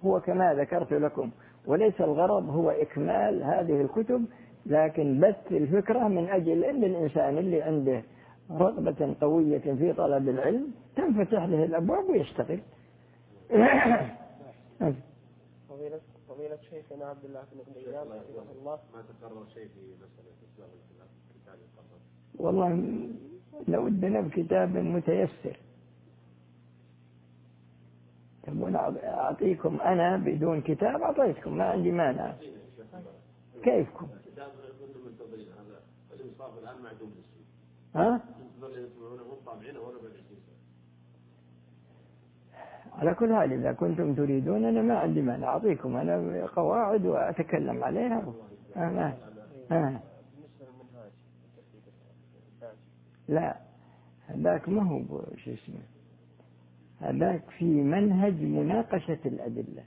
هو 0.06 0.20
كما 0.20 0.54
ذكرت 0.54 0.94
لكم 0.94 1.32
وليس 1.66 2.02
الغرض 2.02 2.50
هو 2.50 2.70
إكمال 2.70 3.44
هذه 3.44 3.82
الكتب 3.82 4.26
لكن 4.66 5.20
بث 5.20 5.52
الفكرة 5.52 6.08
من 6.08 6.30
أجل 6.30 6.64
أن 6.64 6.84
الإنسان 6.84 7.38
اللي 7.38 7.62
عنده 7.62 8.04
رغبة 8.52 9.16
قوية 9.22 9.60
في 9.60 9.94
طلب 9.94 10.30
العلم 10.30 10.72
تنفتح 10.96 11.46
له 11.46 11.64
الأبواب 11.64 12.10
ويشتغل. 12.10 12.60
فضيلة 15.70 16.00
فضيلة 16.30 16.58
شيخنا 16.70 17.06
عبد 17.06 17.26
الله 17.26 17.42
بن 17.52 17.74
قيام 17.74 18.08
رحمه 18.08 18.52
الله. 18.60 18.80
ما 18.94 19.02
تكرر 19.02 19.46
شيء 19.54 19.68
في 19.68 19.96
مسألة 19.96 20.32
إسلام 20.54 20.70
الكتاب؟ 21.36 21.58
والله 22.40 22.70
لودنا 23.68 24.22
بكتاب 24.22 24.78
متيسر. 24.78 25.58
تبون 28.44 28.76
أعطيكم 28.76 29.82
أنا 29.82 30.18
بدون 30.18 30.62
كتاب 30.62 31.02
أعطيتكم 31.02 31.58
ما 31.58 31.64
عندي 31.64 31.92
مانع. 31.92 32.34
كيفكم؟ 33.64 34.08
ها؟ 37.96 38.22
الذين 38.64 38.86
يسمعونه 38.86 39.22
هم 39.24 39.38
طابعينه 39.46 39.80
ولا 39.80 39.98
بعد 39.98 40.12
20 40.12 40.24
سنة 40.28 40.58
على 43.00 43.14
كل 43.14 43.34
حال 43.36 43.54
إذا 43.54 43.72
كنتم 43.74 44.14
تريدون 44.16 44.66
أنا 44.66 44.82
ما 44.82 45.00
عندي 45.00 45.22
مانع. 45.22 45.48
أعطيكم 45.48 45.96
أنا 45.96 46.46
قواعد 46.46 47.06
وأتكلم 47.06 47.84
عليها. 47.84 48.34
آه 48.76 48.90
ما 48.90 49.14
آه. 49.72 50.02
بالنسبة 50.36 50.66
للمنهاج 50.66 51.12
الإنتاج 52.36 52.78
لا. 53.32 53.56
هذاك 54.28 54.70
ما 54.70 54.84
هو 54.84 55.22
شو 55.36 55.52
اسمه. 55.52 55.82
هذاك 57.00 57.50
في 57.58 57.66
منهج 57.66 58.42
مناقشة 58.42 59.20
الأدلة. 59.26 59.84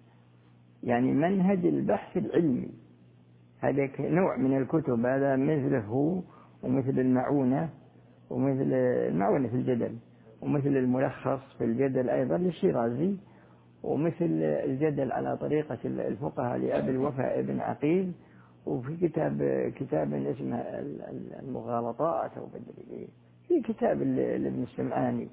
يعني 0.82 1.12
منهج 1.12 1.66
البحث 1.66 2.16
العلمي. 2.16 2.70
هذاك 3.60 4.00
نوع 4.00 4.36
من 4.36 4.56
الكتب. 4.56 5.06
هذا 5.06 5.36
مثله 5.36 6.22
ومثل 6.62 6.98
المعونة 6.98 7.68
ومثل 8.30 8.72
المعونة 8.72 9.48
في 9.48 9.54
الجدل. 9.54 9.96
ومثل 10.42 10.76
الملخص 10.76 11.40
في 11.58 11.64
الجدل 11.64 12.10
أيضا 12.10 12.36
للشيرازي. 12.38 13.16
ومثل 13.82 14.42
الجدل 14.64 15.12
على 15.12 15.36
طريقة 15.36 15.78
الفقهاء 15.84 16.58
لأبي 16.58 16.90
الوفاء 16.90 17.40
ابن 17.40 17.60
عقيل. 17.60 18.12
وفي 18.66 18.96
كتاب 18.96 19.42
كتاب 19.76 20.14
اسمه 20.14 20.56
المغالطات 21.42 22.38
أو 22.38 22.46
بدري 22.46 22.84
إيه. 22.90 23.23
في 23.48 23.60
كتاب 23.60 24.02
لابن 24.02 24.62
السمعاني. 24.62 25.28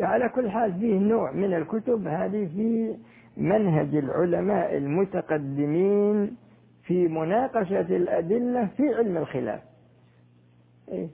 على 0.00 0.28
كل 0.28 0.50
حال 0.50 0.72
فيه 0.80 0.98
نوع 0.98 1.32
من 1.32 1.54
الكتب 1.54 2.06
هذه 2.06 2.46
في 2.46 2.96
منهج 3.36 3.94
العلماء 3.94 4.76
المتقدمين 4.76 6.36
في 6.82 7.08
مناقشة 7.08 7.80
الأدلة 7.96 8.66
في 8.76 8.94
علم 8.94 9.16
الخلاف. 9.16 9.62
إيه؟ 10.88 11.08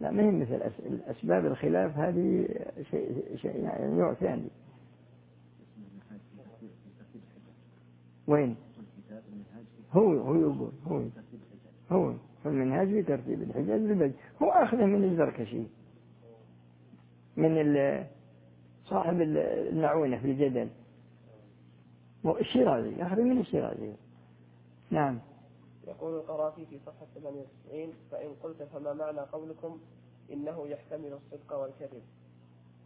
لا 0.00 0.10
ما 0.10 0.22
هي 0.22 0.30
مثل 0.30 0.60
أس- 0.60 1.10
أسباب 1.10 1.46
الخلاف 1.46 1.98
هذه 1.98 2.48
شيء, 2.90 3.36
شيء 3.36 3.56
يعني 3.64 3.94
نوع 3.94 4.14
ثاني. 4.14 4.48
وين؟ 8.26 8.56
هو 9.92 10.12
هو 10.12 10.34
يقول 10.34 10.72
هو 10.86 11.02
هو 11.92 12.12
في 12.42 12.48
المنهاج 12.48 12.88
في 12.88 13.02
ترتيب 13.02 13.42
الحجاج 13.42 13.80
بالبدء 13.80 14.14
هو 14.42 14.50
أخذه 14.50 14.84
من 14.84 15.04
الزركشي 15.04 15.62
من 17.36 18.04
صاحب 18.84 19.20
ال- 19.20 19.36
المعونة 19.38 20.18
في 20.18 20.24
الجدل. 20.24 20.68
الشيرازي 22.40 23.02
أخذه 23.02 23.22
من 23.22 23.40
الشيرازي. 23.40 23.92
نعم. 24.90 25.18
يقول 25.88 26.14
القرافي 26.16 26.66
في 26.66 26.78
صفحة 26.86 27.06
98 27.14 27.92
فإن 28.10 28.30
قلت 28.42 28.62
فما 28.62 28.92
معنى 28.92 29.20
قولكم؟ 29.20 29.80
إنه 30.32 30.68
يحتمل 30.68 31.12
الصدق 31.12 31.56
والكذب. 31.56 32.02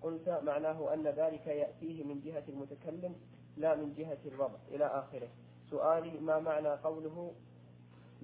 قلت 0.02 0.40
معناه 0.46 0.94
أن 0.94 1.02
ذلك 1.06 1.46
يأتيه 1.46 2.04
من 2.04 2.20
جهة 2.20 2.42
المتكلم 2.48 3.14
لا 3.56 3.76
من 3.76 3.94
جهة 3.98 4.18
الوضع. 4.26 4.58
إلى 4.70 4.84
آخره. 4.86 5.28
سؤالي 5.70 6.20
ما 6.20 6.38
معنى 6.40 6.68
قوله 6.68 7.32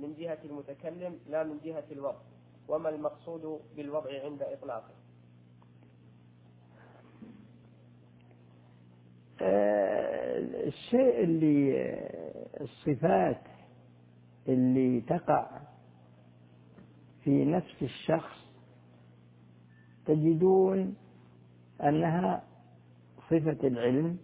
من 0.03 0.15
جهة 0.15 0.39
المتكلم 0.45 1.19
لا 1.29 1.45
من 1.45 1.59
جهة 1.65 1.85
الوضع. 1.93 2.19
وما 2.69 2.89
المقصود 2.89 3.61
بالوضع 3.77 4.25
عند 4.25 4.43
إطلاقه؟ 4.43 4.91
آه، 9.43 10.39
الشيء 10.67 11.25
اللي 11.25 11.75
الصفات 12.61 13.41
اللي 14.49 15.01
تقع 15.01 15.61
في 17.25 17.45
نفس 17.45 17.83
الشخص 17.83 18.39
تجدون 20.07 20.95
أنها 21.83 22.45
صفة 23.31 23.59
العلم 23.69 24.19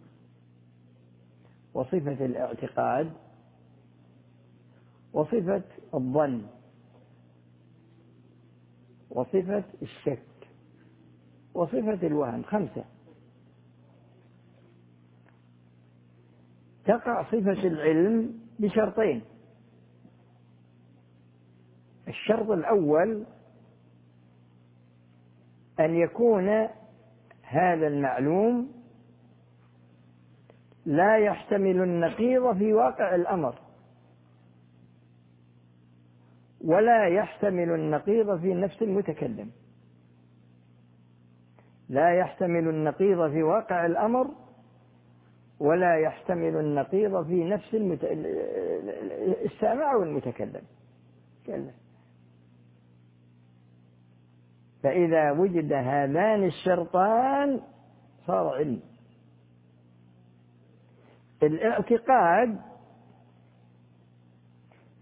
وصفة 1.75 2.25
الاعتقاد 2.25 3.13
وصفة 5.17 5.63
الظن 5.95 6.43
وصفة 9.11 9.65
الشك 9.83 10.49
وصفة 11.55 12.07
الوهم 12.07 12.43
خمسة. 12.43 12.85
تقع 16.85 17.23
صفة 17.23 17.67
العلم 17.67 18.41
بشرطين. 18.59 19.23
الشرط 22.09 22.51
الأول 22.51 23.25
أن 25.81 25.95
يكون 25.95 26.49
هذا 27.43 27.87
المعلوم 27.87 28.73
لا 30.87 31.19
يحتمل 31.19 31.83
النقيض 31.83 32.59
في 32.59 32.73
واقع 32.73 33.15
الأمر. 33.15 33.66
ولا 36.67 37.07
يحتمل 37.07 37.71
النقيض 37.71 38.41
في 38.41 38.55
نفس 38.55 38.83
المتكلم. 38.83 39.51
لا 41.89 42.11
يحتمل 42.11 42.69
النقيض 42.69 43.31
في 43.31 43.43
واقع 43.43 43.87
الأمر 43.87 44.29
ولا 45.61 45.97
يحتمل 45.97 46.57
النقيض 46.57 47.27
في 47.27 47.45
نفس 47.45 47.75
المت... 47.75 48.05
السامع 49.45 49.95
والمتكلم. 49.95 50.63
كلا. 51.47 51.71
فإذا 54.83 55.31
وجد 55.31 55.73
هذان 55.73 56.45
الشرطان 56.45 57.61
صار 58.27 58.55
علم. 58.55 58.81
الإعتقاد 61.43 62.59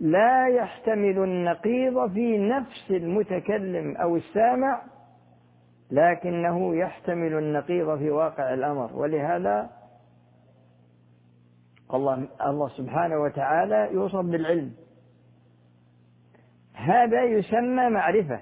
لا 0.05 0.49
يحتمل 0.49 1.19
النقيض 1.19 2.13
في 2.13 2.39
نفس 2.39 2.91
المتكلم 2.91 3.97
أو 3.97 4.17
السامع 4.17 4.83
لكنه 5.91 6.77
يحتمل 6.77 7.39
النقيض 7.39 7.99
في 7.99 8.11
واقع 8.11 8.55
الأمر. 8.55 8.97
ولهذا 8.97 9.71
الله 11.95 12.29
الله 12.47 12.69
سبحانه 12.69 13.23
وتعالى 13.23 13.89
يوصف 13.93 14.21
بالعلم. 14.21 14.73
هذا 16.75 17.23
يسمى 17.23 17.89
معرفة. 17.89 18.41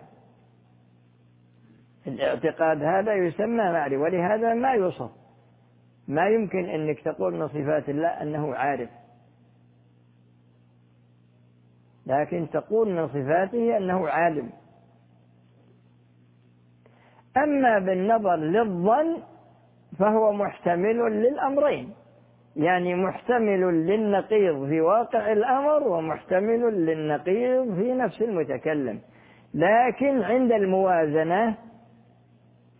الاعتقاد 2.07 2.83
هذا 2.83 3.15
يسمى 3.15 3.73
معرفة 3.73 3.97
ولهذا 3.97 4.55
ما 4.55 4.73
يوصف. 4.73 5.11
ما 6.09 6.29
يمكن 6.29 6.65
أنك 6.65 7.01
تقول 7.01 7.35
من 7.35 7.49
صفات 7.49 7.89
الله 7.89 8.09
أنه 8.09 8.55
عارف. 8.55 9.02
لكن 12.07 12.49
تقول 12.53 12.89
من 12.89 13.09
صفاته 13.09 13.77
أنه 13.77 14.09
عالم. 14.09 14.51
أما 17.37 17.79
بالنظر 17.79 18.37
للظن 18.37 19.17
فهو 19.99 20.33
محتمل 20.33 20.97
للأمرين. 20.97 21.93
يعني 22.57 22.95
محتمل 22.95 23.87
للنقيض 23.87 24.69
في 24.69 24.81
واقع 24.81 25.33
الأمر 25.33 25.89
ومحتمل 25.89 26.87
للنقيض 26.87 27.75
في 27.75 27.93
نفس 27.93 28.23
المتكلم. 28.23 29.01
لكن 29.55 30.23
عند 30.23 30.53
الموازنة 30.53 31.55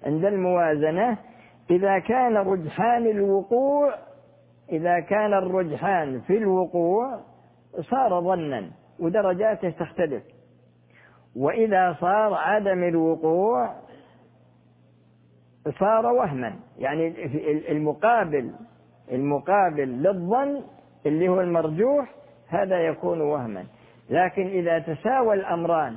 عند 0.07 0.25
الموازنة 0.25 1.18
إذا 1.70 1.99
كان 1.99 2.37
رجحان 2.37 3.07
الوقوع 3.07 3.95
إذا 4.73 5.01
كان 5.01 5.35
الرجحان 5.35 6.20
في 6.20 6.37
الوقوع 6.37 7.20
صار 7.91 8.20
ظنا. 8.20 8.70
ودرجاته 9.03 9.70
تختلف. 9.70 10.22
وإذا 11.36 11.96
صار 12.00 12.34
عدم 12.34 12.84
الوقوع 12.84 13.74
صار 15.78 16.07
وهما 16.07 16.57
يعني 16.78 17.24
المقابل 17.70 18.53
المقابل 19.12 19.88
للظن 20.03 20.62
اللي 21.07 21.28
هو 21.28 21.40
المرجوح 21.40 22.14
هذا 22.48 22.80
يكون 22.80 23.20
وهما. 23.20 23.66
لكن 24.11 24.46
إذا 24.46 24.78
تساوى 24.78 25.34
الأمران 25.34 25.96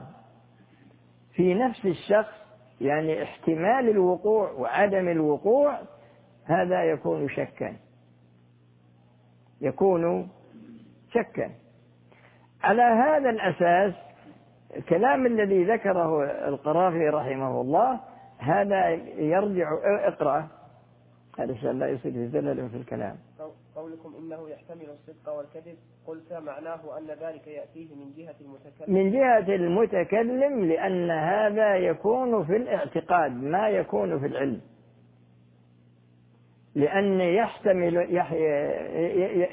في 1.34 1.53
نفس 1.53 1.86
الشخص 1.86 2.45
يعني 2.82 3.24
احتمال 3.24 3.89
الوقوع 3.89 4.51
وعدم 4.51 5.08
الوقوع 5.10 5.80
هذا 6.45 6.84
يكون 6.84 7.30
شكا. 7.30 7.76
يكون 9.62 10.30
شكا. 11.14 11.51
على 12.66 12.82
هذا 12.82 13.30
الأساس 13.30 13.93
الكلام 14.78 15.26
الذي 15.26 15.63
ذكره 15.63 16.24
القرافي 16.24 17.09
رحمه 17.09 17.61
الله 17.61 17.99
هذا 18.38 18.89
يرجع 19.18 19.70
اقرأ. 19.84 20.47
علشان 21.39 21.80
لا 21.80 21.88
يصير 21.88 22.11
في 22.11 22.28
زلل 22.28 22.70
في 22.70 22.78
الكلام. 22.78 23.16
قولكم 23.76 24.13
إنه 24.20 24.49
يحتمل 24.49 24.89
الصدق 24.89 25.34
والكذب. 25.34 25.76
قلت 26.07 26.34
معناه 26.34 26.97
أن 26.97 27.07
ذلك 27.07 27.47
يأتيه 27.47 27.95
من 27.95 28.13
جهة 28.18 28.36
المتكلم. 28.41 28.95
من 28.95 29.11
جهة 29.11 29.55
المتكلم 29.55 30.66
لأن 30.66 31.11
هذا 31.11 31.76
يكون 31.76 32.45
في 32.45 32.55
الاعتقاد 32.55 33.43
ما 33.43 33.70
يكون 33.70 34.20
في 34.20 34.26
العلم. 34.26 34.61
لأن 36.76 37.22
يحتمل 37.22 37.95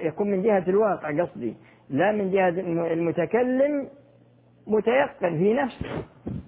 يكون 0.04 0.30
من 0.30 0.42
جهة 0.42 0.64
الواقع 0.68 1.22
قصدي. 1.22 1.54
لا 1.92 2.12
من 2.12 2.30
جهة 2.30 2.48
المتكلم 2.92 3.88
متيقن 4.66 5.38
في 5.38 5.54
نفسه 5.54 6.04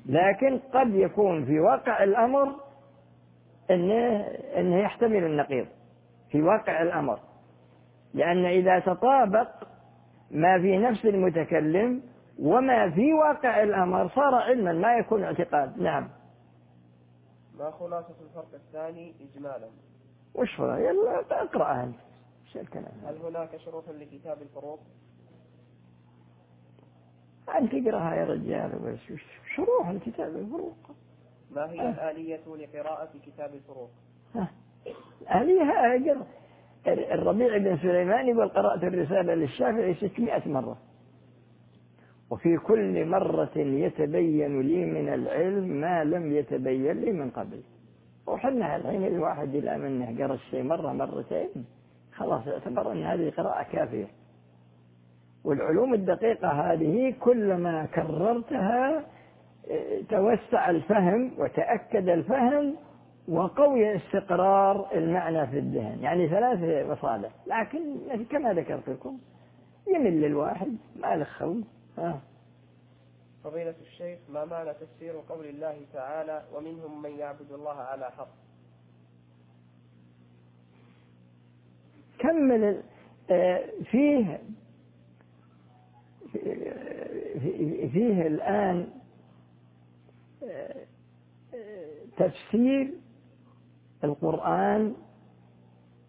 لكن 0.07 0.59
قد 0.59 0.95
يكون 0.95 1.45
في 1.45 1.61
واقع 1.61 2.05
الأمر 2.05 2.55
أنه, 3.71 4.21
أنه 4.57 4.77
يحتمل 4.77 5.25
النقيض. 5.25 5.67
في 6.31 6.43
واقع 6.43 6.83
الأمر. 6.83 7.19
لأن 8.15 8.45
إذا 8.45 8.79
تطابق 8.79 9.49
ما 10.31 10.59
في 10.59 10.79
نفس 10.79 11.05
المتكلم 11.05 12.03
وما 12.39 12.91
في 12.91 13.13
واقع 13.13 13.63
الأمر 13.63 14.09
صار 14.09 14.35
علما 14.35 14.73
ما 14.73 14.97
يكون 14.97 15.25
اعتقاد. 15.25 15.79
نعم. 15.79 16.09
ما 17.59 17.71
خلاصة 17.71 18.15
الفرق 18.21 18.55
الثاني 18.55 19.15
إجمالا؟ 19.21 19.69
وش 20.35 20.59
يلا 20.59 21.21
اقرأ 21.31 21.83
أنت. 21.83 21.97
هل 23.07 23.17
هناك 23.25 23.57
شروط 23.57 23.85
لكتاب 23.89 24.43
الفروق؟ 24.43 24.81
أنت 27.59 27.75
اقرأها 27.75 28.15
يا 28.15 28.25
رجال 28.25 28.71
بس 28.71 28.99
شروح 29.57 29.89
الكتاب 29.89 30.37
الفروق. 30.37 30.77
ما 31.51 31.71
هي 31.71 31.89
الآلية 31.89 32.41
لقراءة 32.47 33.09
كتاب 33.27 33.55
الفروق؟ 33.55 33.91
آلية 35.35 36.27
الربيع 36.87 37.59
بن 37.59 37.79
سليمان 37.79 38.29
يقول 38.29 38.49
قرأت 38.49 38.85
الرسالة 38.85 39.35
للشافعي 39.35 39.95
600 39.95 40.49
مرة. 40.49 40.77
وفي 42.31 42.57
كل 42.57 43.07
مرة 43.07 43.53
يتبين 43.57 44.61
لي 44.61 44.85
من 44.85 45.15
العلم 45.15 45.65
ما 45.65 46.05
لم 46.05 46.33
يتبين 46.33 47.01
لي 47.01 47.13
من 47.13 47.31
قبل. 47.31 47.61
وحنا 48.27 48.77
الحين 48.77 49.05
الواحد 49.07 49.55
إلى 49.55 49.79
منه 49.79 50.25
قرأ 50.25 50.35
الشيء 50.35 50.63
مرة 50.63 50.93
مرتين 50.93 51.49
خلاص 52.13 52.49
اعتبر 52.49 52.93
أن 52.93 53.03
هذه 53.03 53.31
قراءة 53.31 53.63
كافية. 53.63 54.07
والعلوم 55.45 55.95
الدقيقة 55.95 56.49
هذه 56.49 57.15
كلما 57.21 57.87
كررتها 57.87 59.05
توسع 60.11 60.71
الفهم 60.71 61.31
وتأكد 61.39 62.09
الفهم 62.09 62.77
وقوي 63.29 63.97
استقرار 63.97 64.89
المعنى 64.95 65.47
في 65.47 65.59
الذهن. 65.59 65.99
يعني 66.03 66.29
ثلاث 66.29 66.89
مصالح 66.91 67.31
لكن 67.47 67.97
كما 68.31 68.53
ذكرت 68.53 68.89
لكم 68.89 69.19
يمل 69.95 70.25
الواحد 70.25 70.77
ما 70.97 71.17
له 71.17 71.25
خوف. 71.25 71.57
فضيلة 73.45 73.75
الشيخ 73.83 74.19
ما 74.33 74.45
معنى 74.45 74.71
تفسير 74.75 75.15
قول 75.29 75.47
الله 75.47 75.77
تعالى 75.93 76.43
ومنهم 76.55 77.03
من 77.03 77.11
يعبد 77.11 77.53
الله 77.53 77.75
على 77.75 78.11
حق؟ 78.11 78.29
كمل 82.19 82.83
آه، 83.31 83.65
فيه 83.91 84.41
فيه 87.93 88.27
الآن 88.27 88.89
تفسير 92.17 92.91
القرآن 94.05 94.95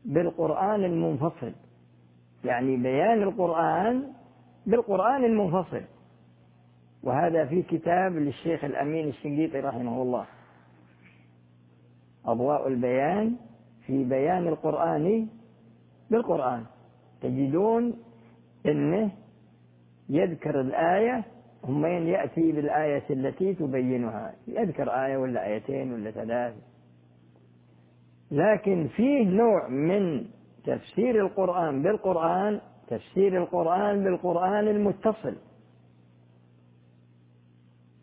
بالقرآن 0.05 0.83
المنفصل. 0.83 1.51
يعني 2.45 2.77
بيان 2.77 3.23
القرآن 3.23 4.11
بالقرآن 4.65 5.23
المنفصل. 5.23 5.81
وهذا 7.03 7.45
في 7.45 7.61
كتاب 7.61 8.15
للشيخ 8.15 8.63
الأمين 8.63 9.07
الشنقيطي 9.07 9.59
رحمه 9.59 10.01
الله. 10.01 10.25
أضواء 12.25 12.67
البيان 12.67 13.35
في 13.85 14.03
بيان 14.03 14.47
القرآن 14.47 15.27
بالقرآن. 16.11 16.65
تجدون 17.21 17.93
أنه 18.65 19.11
يذكر 20.09 20.61
الآية 20.61 21.23
ثم 21.61 21.85
يأتي 21.85 22.51
بالآية 22.51 23.03
التي 23.09 23.53
تبينها. 23.53 24.33
يذكر 24.47 24.89
آية 25.05 25.17
ولا 25.17 25.45
آيتين 25.47 25.93
ولا 25.93 26.11
ثلاث 26.11 26.53
لكن 28.31 28.87
فيه 28.87 29.29
نوع 29.29 29.67
من 29.67 30.25
تفسير 30.65 31.25
القرآن 31.25 31.81
بالقرآن 31.81 32.61
تفسير 32.87 33.37
القرآن 33.37 34.03
بالقرآن 34.03 34.67
المتصل. 34.67 35.35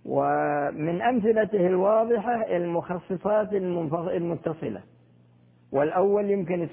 ومن 0.05 1.03
أمثلته 1.03 1.67
الواضحة 1.67 2.57
المخصصات 2.57 3.53
المتصلة. 3.53 4.81
والأول 5.73 6.31
يمكن 6.31 6.69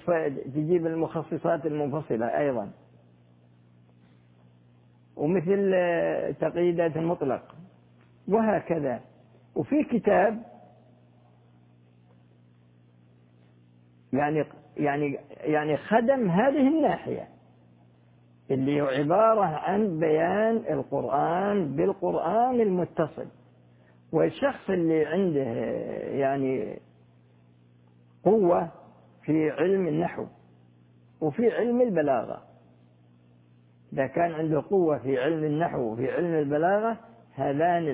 تجيب 0.55 0.87
المخصصات 0.87 1.65
المنفصلة 1.65 2.25
أيضا. 2.25 2.69
ومثل 5.19 5.71
تقييدات 6.39 6.97
المطلق. 6.97 7.55
وهكذا. 8.27 9.01
وفي 9.55 9.83
كتاب 9.83 10.43
يعني 14.13 14.45
يعني 14.77 15.17
يعني 15.29 15.77
خدم 15.77 16.29
هذه 16.29 16.67
الناحية 16.67 17.27
اللي 18.51 18.81
هو 18.81 18.85
عبارة 18.85 19.45
عن 19.45 19.99
بيان 19.99 20.55
القرآن 20.55 21.75
بالقرآن 21.75 22.61
المتصل. 22.61 23.27
والشخص 24.11 24.69
اللي 24.69 25.05
عنده 25.05 25.41
يعني 26.17 26.79
قوة 28.23 28.69
في 29.23 29.51
علم 29.51 29.87
النحو 29.87 30.25
وفي 31.21 31.51
علم 31.51 31.81
البلاغة. 31.81 32.48
إذا 33.93 34.07
كان 34.07 34.31
عنده 34.31 34.63
قوة 34.69 34.97
في 34.97 35.19
علم 35.19 35.43
النحو 35.43 35.81
وفي 35.81 36.11
علم 36.11 36.33
البلاغة 36.33 36.97
هذان 37.35 37.87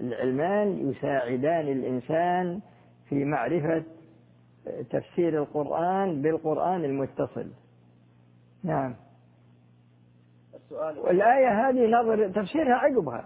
العلمان 0.00 0.90
يساعدان 0.90 1.68
الإنسان 1.68 2.60
في 3.08 3.24
معرفة 3.24 3.82
تفسير 4.90 5.42
القرآن 5.42 6.22
بالقرآن 6.22 6.84
المتصل. 6.84 7.46
نعم. 8.64 8.94
السؤال 10.54 10.98
والآية 10.98 11.68
هذه 11.68 11.86
نظر 11.86 12.28
تفسيرها 12.28 12.74
عقبها. 12.74 13.24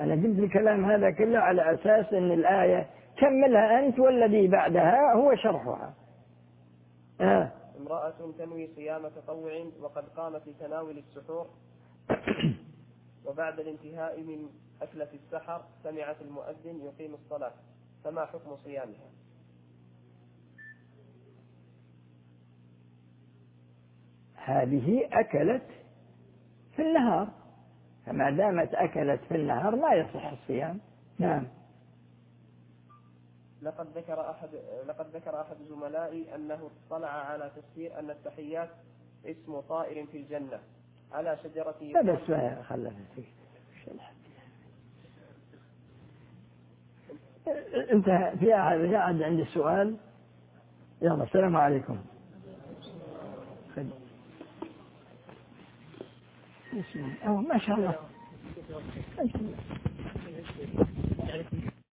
أنا 0.00 0.14
قلت 0.14 0.38
الكلام 0.38 0.84
هذا 0.84 1.10
كله 1.10 1.38
على 1.38 1.74
أساس 1.74 2.12
أن 2.12 2.32
الآية 2.32 2.86
كملها 3.18 3.86
أنت 3.86 3.98
والذي 3.98 4.48
بعدها 4.48 5.14
هو 5.14 5.34
شرحها. 5.34 5.94
آه. 7.20 7.52
امرأة 7.76 8.32
تنوي 8.38 8.68
صيام 8.76 9.08
تطوع 9.08 9.64
وقد 9.80 10.08
قامت 10.08 10.48
لتناول 10.48 10.98
السحور. 10.98 11.46
وبعد 13.26 13.60
الانتهاء 13.60 14.20
من 14.20 14.48
أكلة 14.82 15.08
السحر 15.14 15.64
سمعت 15.82 16.20
المؤذن 16.20 16.80
يقيم 16.80 17.14
الصلاة. 17.14 17.52
فما 18.04 18.24
حكم 18.26 18.56
صيامها؟ 18.64 19.10
هذه 24.34 25.08
أكلت 25.12 25.68
في 26.76 26.82
النهار. 26.82 27.28
فما 28.06 28.30
دامت 28.30 28.74
أكلت 28.74 29.20
في 29.28 29.34
النهار 29.34 29.76
لا 29.76 29.94
يصح 29.94 30.26
الصيام. 30.26 30.80
نعم. 31.18 31.46
لقد 33.64 33.86
ذكر 33.96 34.30
أحد 34.30 34.48
لقد 34.88 35.16
ذكر 35.16 35.40
أحد 35.40 35.56
زملائي 35.68 36.34
أنه 36.34 36.70
اطلع 36.90 37.08
على 37.08 37.50
تفسير 37.56 37.98
أن 37.98 38.10
التحيات 38.10 38.70
اسم 39.26 39.60
طائر 39.60 40.06
في 40.06 40.18
الجنة. 40.18 40.60
على 41.12 41.38
شجرة 41.44 41.74
لا 41.80 42.02
بس 42.02 42.20
خلنا 42.68 42.92
انت 47.92 48.04
في 48.40 48.54
أحد 48.54 48.78
قاعد 48.94 49.22
عندي 49.22 49.42
السؤال 49.42 49.96
يلا 51.02 51.24
السلام 51.24 51.56
عليكم. 51.56 51.98
ما 57.24 57.58
شاء 57.58 57.76
الله. 57.76 57.94